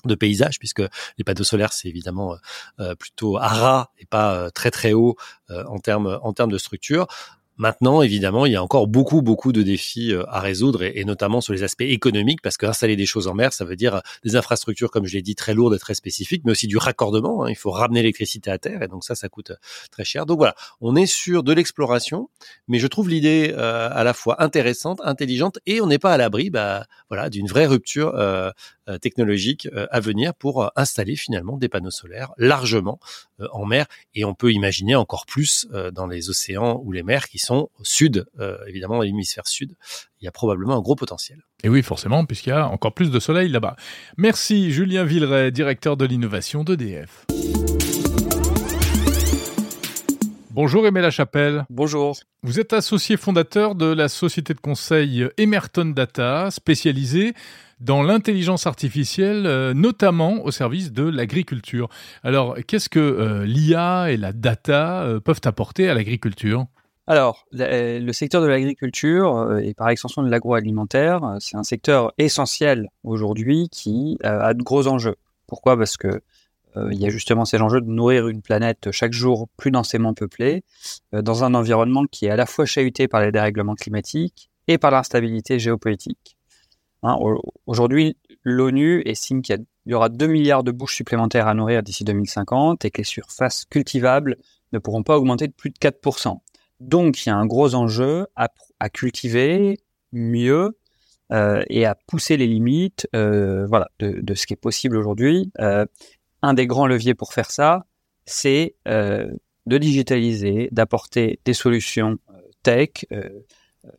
[0.05, 0.81] de paysage puisque
[1.17, 2.37] les panneaux solaires c'est évidemment euh,
[2.79, 5.15] euh, plutôt à ras et pas euh, très très haut
[5.49, 7.07] en termes en termes de structure
[7.59, 11.41] Maintenant, évidemment, il y a encore beaucoup, beaucoup de défis euh, à résoudre, et, notamment
[11.41, 14.37] sur les aspects économiques, parce qu'installer des choses en mer, ça veut dire euh, des
[14.37, 17.43] infrastructures, comme je l'ai dit, très lourdes et très spécifiques, mais aussi du raccordement.
[17.43, 17.49] Hein.
[17.49, 19.55] Il faut ramener l'électricité à terre, et donc ça, ça coûte euh,
[19.91, 20.25] très cher.
[20.25, 22.29] Donc voilà, on est sur de l'exploration,
[22.69, 26.49] mais je trouve l'idée à la fois intéressante, intelligente, et on n'est pas à l'abri,
[26.49, 28.13] bah, voilà, d'une vraie rupture
[29.01, 32.99] technologiques à venir pour installer finalement des panneaux solaires largement
[33.51, 33.85] en mer.
[34.15, 37.83] Et on peut imaginer encore plus dans les océans ou les mers qui sont au
[37.83, 38.25] sud,
[38.67, 39.75] évidemment dans l'hémisphère sud.
[40.21, 41.41] Il y a probablement un gros potentiel.
[41.63, 43.75] Et oui, forcément, puisqu'il y a encore plus de soleil là-bas.
[44.17, 47.25] Merci Julien Villeray, directeur de l'innovation d'EDF.
[50.61, 51.65] Bonjour Aimé Lachapelle.
[51.69, 52.17] Bonjour.
[52.43, 57.33] Vous êtes associé fondateur de la société de conseil Emerton Data, spécialisée
[57.79, 61.87] dans l'intelligence artificielle, euh, notamment au service de l'agriculture.
[62.23, 66.65] Alors, qu'est-ce que euh, l'IA et la data euh, peuvent apporter à l'agriculture?
[67.07, 73.69] Alors, le secteur de l'agriculture et par extension de l'agroalimentaire, c'est un secteur essentiel aujourd'hui
[73.71, 75.15] qui a de gros enjeux.
[75.47, 75.77] Pourquoi?
[75.77, 76.21] Parce que
[76.75, 80.63] il y a justement ces enjeux de nourrir une planète chaque jour plus densément peuplée,
[81.13, 84.77] euh, dans un environnement qui est à la fois chahuté par les dérèglements climatiques et
[84.77, 86.37] par l'instabilité géopolitique.
[87.01, 87.17] Hein,
[87.65, 92.83] aujourd'hui, l'ONU estime qu'il y, aura 2 milliards de bouches supplémentaires à nourrir d'ici 2050
[92.83, 94.37] et que les surfaces cultivables
[94.73, 96.39] ne pourront pas augmenter de plus de 4%.
[96.81, 98.49] Donc, il y a un gros enjeu à,
[98.89, 99.79] cultiver
[100.11, 100.77] mieux
[101.31, 105.51] euh, et à pousser les limites voilà, de, ce qui est possible aujourd'hui
[106.41, 107.85] un des grands leviers pour faire ça,
[108.25, 109.29] c'est euh,
[109.65, 112.33] de digitaliser, d'apporter des solutions euh,
[112.63, 113.29] tech, euh,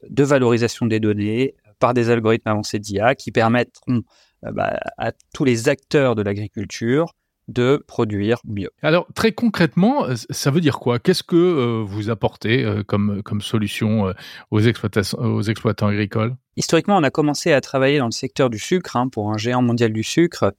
[0.09, 4.03] de valorisation des données par des algorithmes avancés d'IA qui permettront
[4.43, 7.15] bah, à tous les acteurs de l'agriculture
[7.49, 8.71] de produire mieux.
[8.83, 10.99] Alors très concrètement, ça veut dire quoi?
[10.99, 14.13] Qu'est-ce que vous apportez comme, comme solution
[14.51, 16.37] aux, aux exploitants agricoles?
[16.57, 19.63] Historiquement, on a commencé à travailler dans le secteur du sucre hein, pour un géant
[19.63, 20.55] mondial du sucre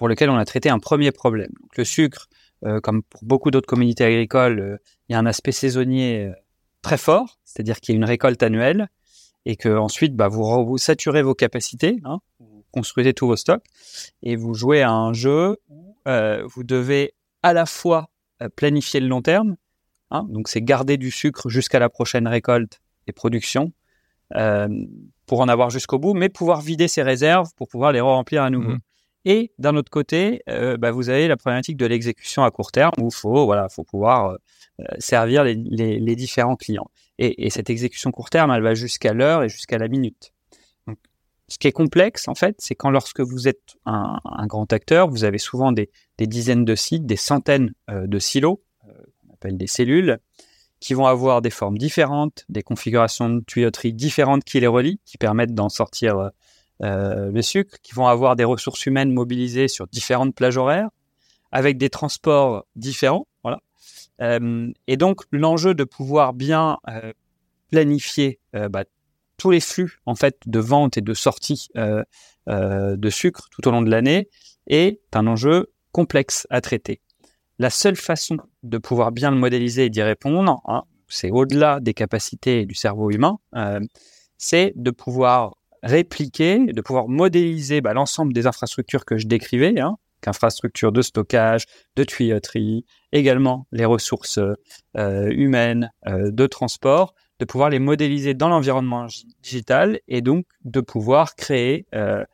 [0.00, 1.52] pour lequel on a traité un premier problème.
[1.76, 2.30] le sucre,
[2.64, 4.76] euh, comme pour beaucoup d'autres communautés agricoles, euh,
[5.06, 6.32] il y a un aspect saisonnier euh,
[6.80, 8.88] très fort, c'est-à-dire qu'il y a une récolte annuelle
[9.44, 13.62] et que ensuite bah, vous, saturez vos capacités, hein, vous construisez tous vos stocks
[14.22, 18.08] et vous jouez à un jeu où vous devez à la fois
[18.56, 19.56] planifier le long terme,
[20.10, 23.74] hein, donc c'est garder du sucre jusqu'à la prochaine récolte et production
[24.30, 28.48] pour en avoir jusqu'au bout, mais pouvoir vider ses réserves pour pouvoir les remplir à
[28.48, 28.72] nouveau.
[28.76, 28.80] Mmh.
[29.24, 32.92] Et d'un autre côté, euh, bah, vous avez la problématique de l'exécution à court terme
[32.98, 36.90] où il faut, voilà, faut pouvoir euh, servir les, les, les, différents clients.
[37.18, 40.32] Et, et, cette exécution court terme, elle va jusqu'à l'heure et jusqu'à la minute.
[40.86, 40.96] Donc,
[41.48, 45.10] ce qui est complexe, en fait, c'est quand lorsque vous êtes un, un, grand acteur,
[45.10, 49.58] vous avez souvent des, des dizaines de sites, des centaines euh, de silos, qu'on appelle
[49.58, 50.18] des cellules,
[50.80, 55.18] qui vont avoir des formes différentes, des configurations de tuyauterie différentes qui les relient, qui
[55.18, 56.28] permettent d'en sortir euh,
[56.80, 60.88] le sucre, qui vont avoir des ressources humaines mobilisées sur différentes plages horaires,
[61.52, 63.26] avec des transports différents.
[63.42, 63.60] Voilà.
[64.20, 67.12] Euh, et donc l'enjeu de pouvoir bien euh,
[67.70, 68.84] planifier euh, bah,
[69.38, 72.04] tous les flux en fait de vente et de sortie euh,
[72.46, 74.28] de sucre tout au long de l'année
[74.66, 77.00] est un enjeu complexe à traiter.
[77.58, 81.94] La seule façon de pouvoir bien le modéliser et d'y répondre, hein, c'est au-delà des
[81.94, 83.38] capacités du cerveau humain,
[84.36, 89.96] c'est de pouvoir répliquer, de pouvoir modéliser bah, l'ensemble des infrastructures que je décrivais, hein,
[90.20, 91.64] qu'infrastructures de stockage,
[91.96, 94.38] de tuyauterie, également les ressources
[94.96, 99.06] euh, humaines, euh, de transport, de pouvoir les modéliser dans l'environnement
[99.42, 102.24] digital et donc de pouvoir créer euh,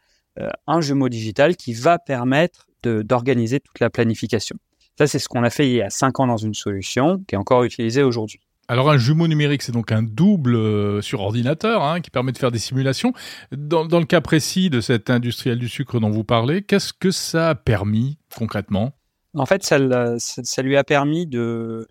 [0.66, 4.56] un jumeau digital qui va permettre d'organiser toute la planification.
[4.98, 7.34] Ça, c'est ce qu'on a fait il y a cinq ans dans une solution qui
[7.34, 8.45] est encore utilisée aujourd'hui.
[8.68, 12.38] Alors un jumeau numérique, c'est donc un double euh, sur ordinateur hein, qui permet de
[12.38, 13.12] faire des simulations.
[13.52, 17.50] Dans, le cas précis de cet industriel du sucre dont vous parlez, qu'est-ce que ça
[17.50, 18.92] a permis concrètement?
[19.34, 21.86] En fait, ça, lui a permis de,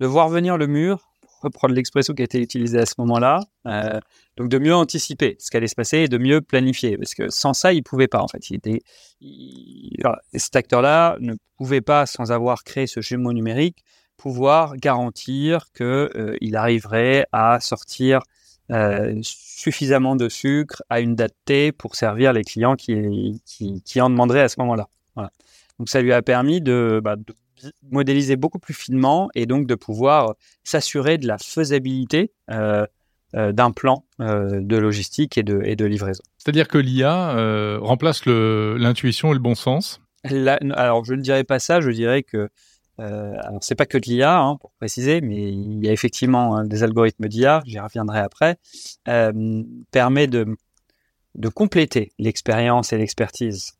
[0.00, 3.98] voir venir le mur, pour reprendre l'expression qui a été utilisée à ce moment-là, euh,
[4.36, 7.28] donc de mieux anticiper ce qui allait se passer et de mieux planifier, parce que
[7.28, 8.40] sans ça, il pouvait pas en fait.
[10.32, 13.84] Cet acteur-là ne pouvait pas, sans avoir créé ce jumeau numérique,
[14.20, 18.20] pouvoir garantir que euh, arriverait à sortir
[18.70, 24.10] euh, suffisamment de sucre à une date T pour servir les clients qui, qui, en
[24.10, 24.88] demanderaient à ce moment-là.
[25.14, 25.30] Voilà.
[25.78, 27.34] Donc ça lui a permis de, bah, de,
[27.90, 32.86] modéliser beaucoup plus finement et donc de pouvoir s'assurer de la faisabilité euh,
[33.34, 36.22] euh d'un plan euh, de logistique et de, et de livraison.
[36.36, 40.00] C'est-à-dire que l'IA remplace l'intuition et le bon sens?
[40.74, 42.50] Alors je ne dirais pas ça, je dirais que
[43.00, 46.56] euh, alors c'est pas que de l'IA, hein, pour préciser, mais il y a effectivement
[46.56, 48.58] hein, des algorithmes d'IA, j'y reviendrai après,
[49.08, 50.56] euh, permet de,
[51.34, 53.74] de compléter l'expérience et l'expertise.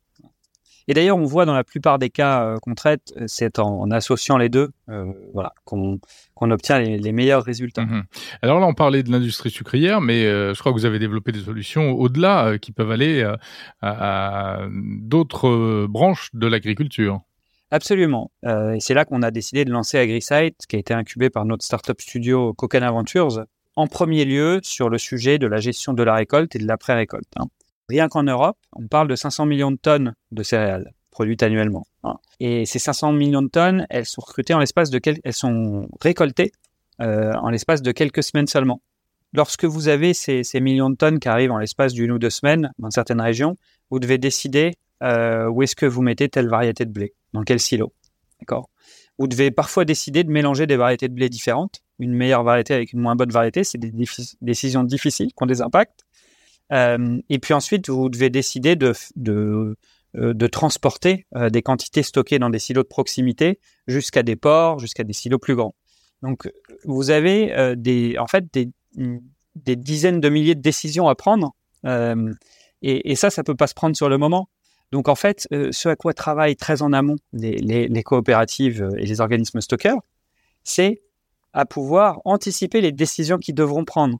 [0.87, 3.89] Et d'ailleurs, on voit dans la plupart des cas euh, qu'on traite, euh, c'est en,
[3.91, 5.99] associant les deux, euh, voilà, qu'on
[6.41, 7.85] obtient les, meilleurs résultats.
[7.85, 8.03] Mhm.
[8.41, 11.41] Alors là, on parlait de l'industrie sucrière, mais je crois que vous avez développé des
[11.41, 13.25] solutions au-delà qui peuvent aller
[13.81, 14.59] à,
[15.01, 17.21] d'autres branches de l'agriculture.
[17.71, 18.31] Absolument.
[18.43, 21.63] et c'est là qu'on a décidé de lancer AgriSite, qui a été incubé par notre
[21.63, 23.45] startup studio Cocan Adventures,
[23.75, 27.29] en premier lieu sur le sujet de la gestion de la récolte et de l'après-récolte.
[27.37, 27.45] Hein.
[27.89, 31.85] Rien qu'en Europe, on parle de 500 millions de tonnes de céréales produites annuellement.
[32.03, 32.15] Hein.
[32.39, 36.51] Et ces 500 millions de tonnes, elles sont recrutées en l'espace de elles sont récoltées
[37.01, 38.81] euh, en l'espace de quelques semaines seulement.
[39.33, 42.71] Lorsque vous avez ces, millions de tonnes qui arrivent en l'espace d'une ou deux semaines
[42.79, 43.57] dans certaines régions,
[43.89, 47.59] vous devez décider euh, où est-ce que vous mettez telle variété de blé, dans quel
[47.59, 47.93] silo.
[48.39, 48.69] D'accord?
[49.17, 52.93] Vous devez parfois décider de mélanger des variétés de blé différentes, une meilleure variété avec
[52.93, 53.63] une moins bonne variété.
[53.63, 53.93] C'est des
[54.41, 56.05] décisions difficiles qui ont des impacts.
[56.71, 58.93] Euh, et puis ensuite, vous devez décider de,
[60.15, 65.03] euh, transporter euh, des quantités stockées dans des silos de proximité jusqu'à des ports, jusqu'à
[65.03, 65.75] des silos plus grands.
[66.23, 66.51] Donc,
[66.85, 68.69] vous avez des, en fait des,
[69.55, 71.55] des dizaines de milliers de décisions à prendre.
[71.83, 74.47] Et, et, ça, ça peut pas se prendre sur le moment.
[74.91, 79.61] Donc, en fait, ce à quoi travaillent très en amont les, coopératives et les organismes
[79.61, 79.99] stockeurs,
[80.63, 81.01] c'est
[81.53, 84.19] à pouvoir anticiper les décisions qu'ils devront prendre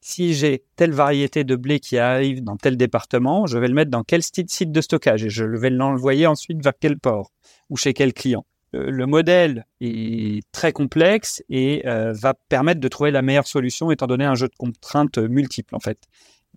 [0.00, 3.90] si j'ai telle variété de blé qui arrive dans tel département, je vais le mettre
[3.90, 7.32] dans quel site de stockage et je vais l'envoyer ensuite vers quel port
[7.68, 8.44] ou chez quel client.
[8.72, 14.06] Le, modèle est très complexe et euh, va permettre de trouver la meilleure solution étant
[14.06, 15.98] donné un jeu de contraintes multiples en fait.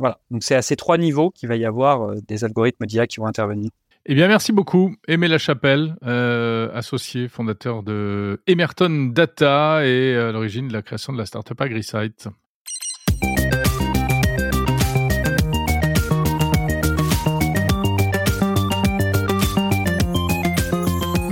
[0.02, 3.06] Voilà, donc c'est à ces trois niveaux qu'il va y avoir euh, des algorithmes d'IA
[3.06, 3.70] qui vont intervenir.
[4.08, 10.70] Eh bien, merci beaucoup, Aimé Lachapelle, euh, associé fondateur de Emerton Data et à l'origine
[10.70, 12.28] de la création de la startup AgriSite.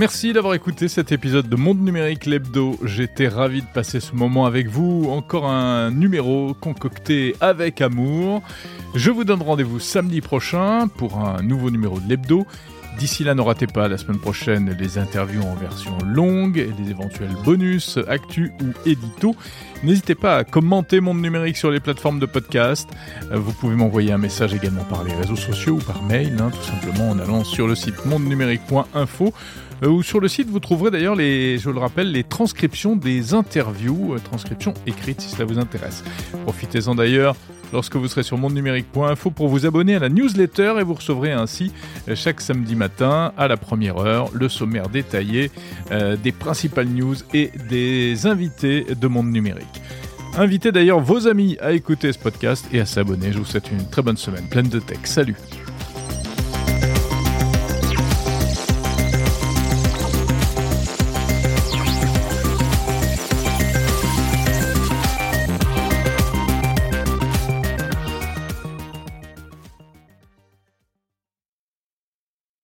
[0.00, 2.78] Merci d'avoir écouté cet épisode de Monde Numérique L'Hebdo.
[2.84, 5.10] J'étais ravi de passer ce moment avec vous.
[5.10, 8.42] Encore un numéro concocté avec amour.
[8.94, 12.46] Je vous donne rendez-vous samedi prochain pour un nouveau numéro de L'Hebdo.
[12.98, 16.90] D'ici là, ne ratez pas la semaine prochaine les interviews en version longue et les
[16.90, 19.36] éventuels bonus, actus ou éditos.
[19.82, 22.88] N'hésitez pas à commenter Monde Numérique sur les plateformes de podcast.
[23.32, 26.50] Euh, vous pouvez m'envoyer un message également par les réseaux sociaux ou par mail, hein,
[26.50, 29.34] tout simplement en allant sur le site mondenumérique.info
[29.82, 33.34] euh, ou sur le site vous trouverez d'ailleurs les, je le rappelle, les transcriptions des
[33.34, 36.04] interviews, euh, transcriptions écrites si cela vous intéresse.
[36.44, 37.36] Profitez-en d'ailleurs
[37.72, 41.72] lorsque vous serez sur mondenumérique.info pour vous abonner à la newsletter et vous recevrez ainsi
[42.08, 45.50] euh, chaque samedi matin à la première heure le sommaire détaillé
[46.22, 49.80] des principales news et des invités de Monde Numérique.
[50.36, 53.32] Invitez d'ailleurs vos amis à écouter ce podcast et à s'abonner.
[53.32, 55.00] Je vous souhaite une très bonne semaine pleine de tech.
[55.04, 55.36] Salut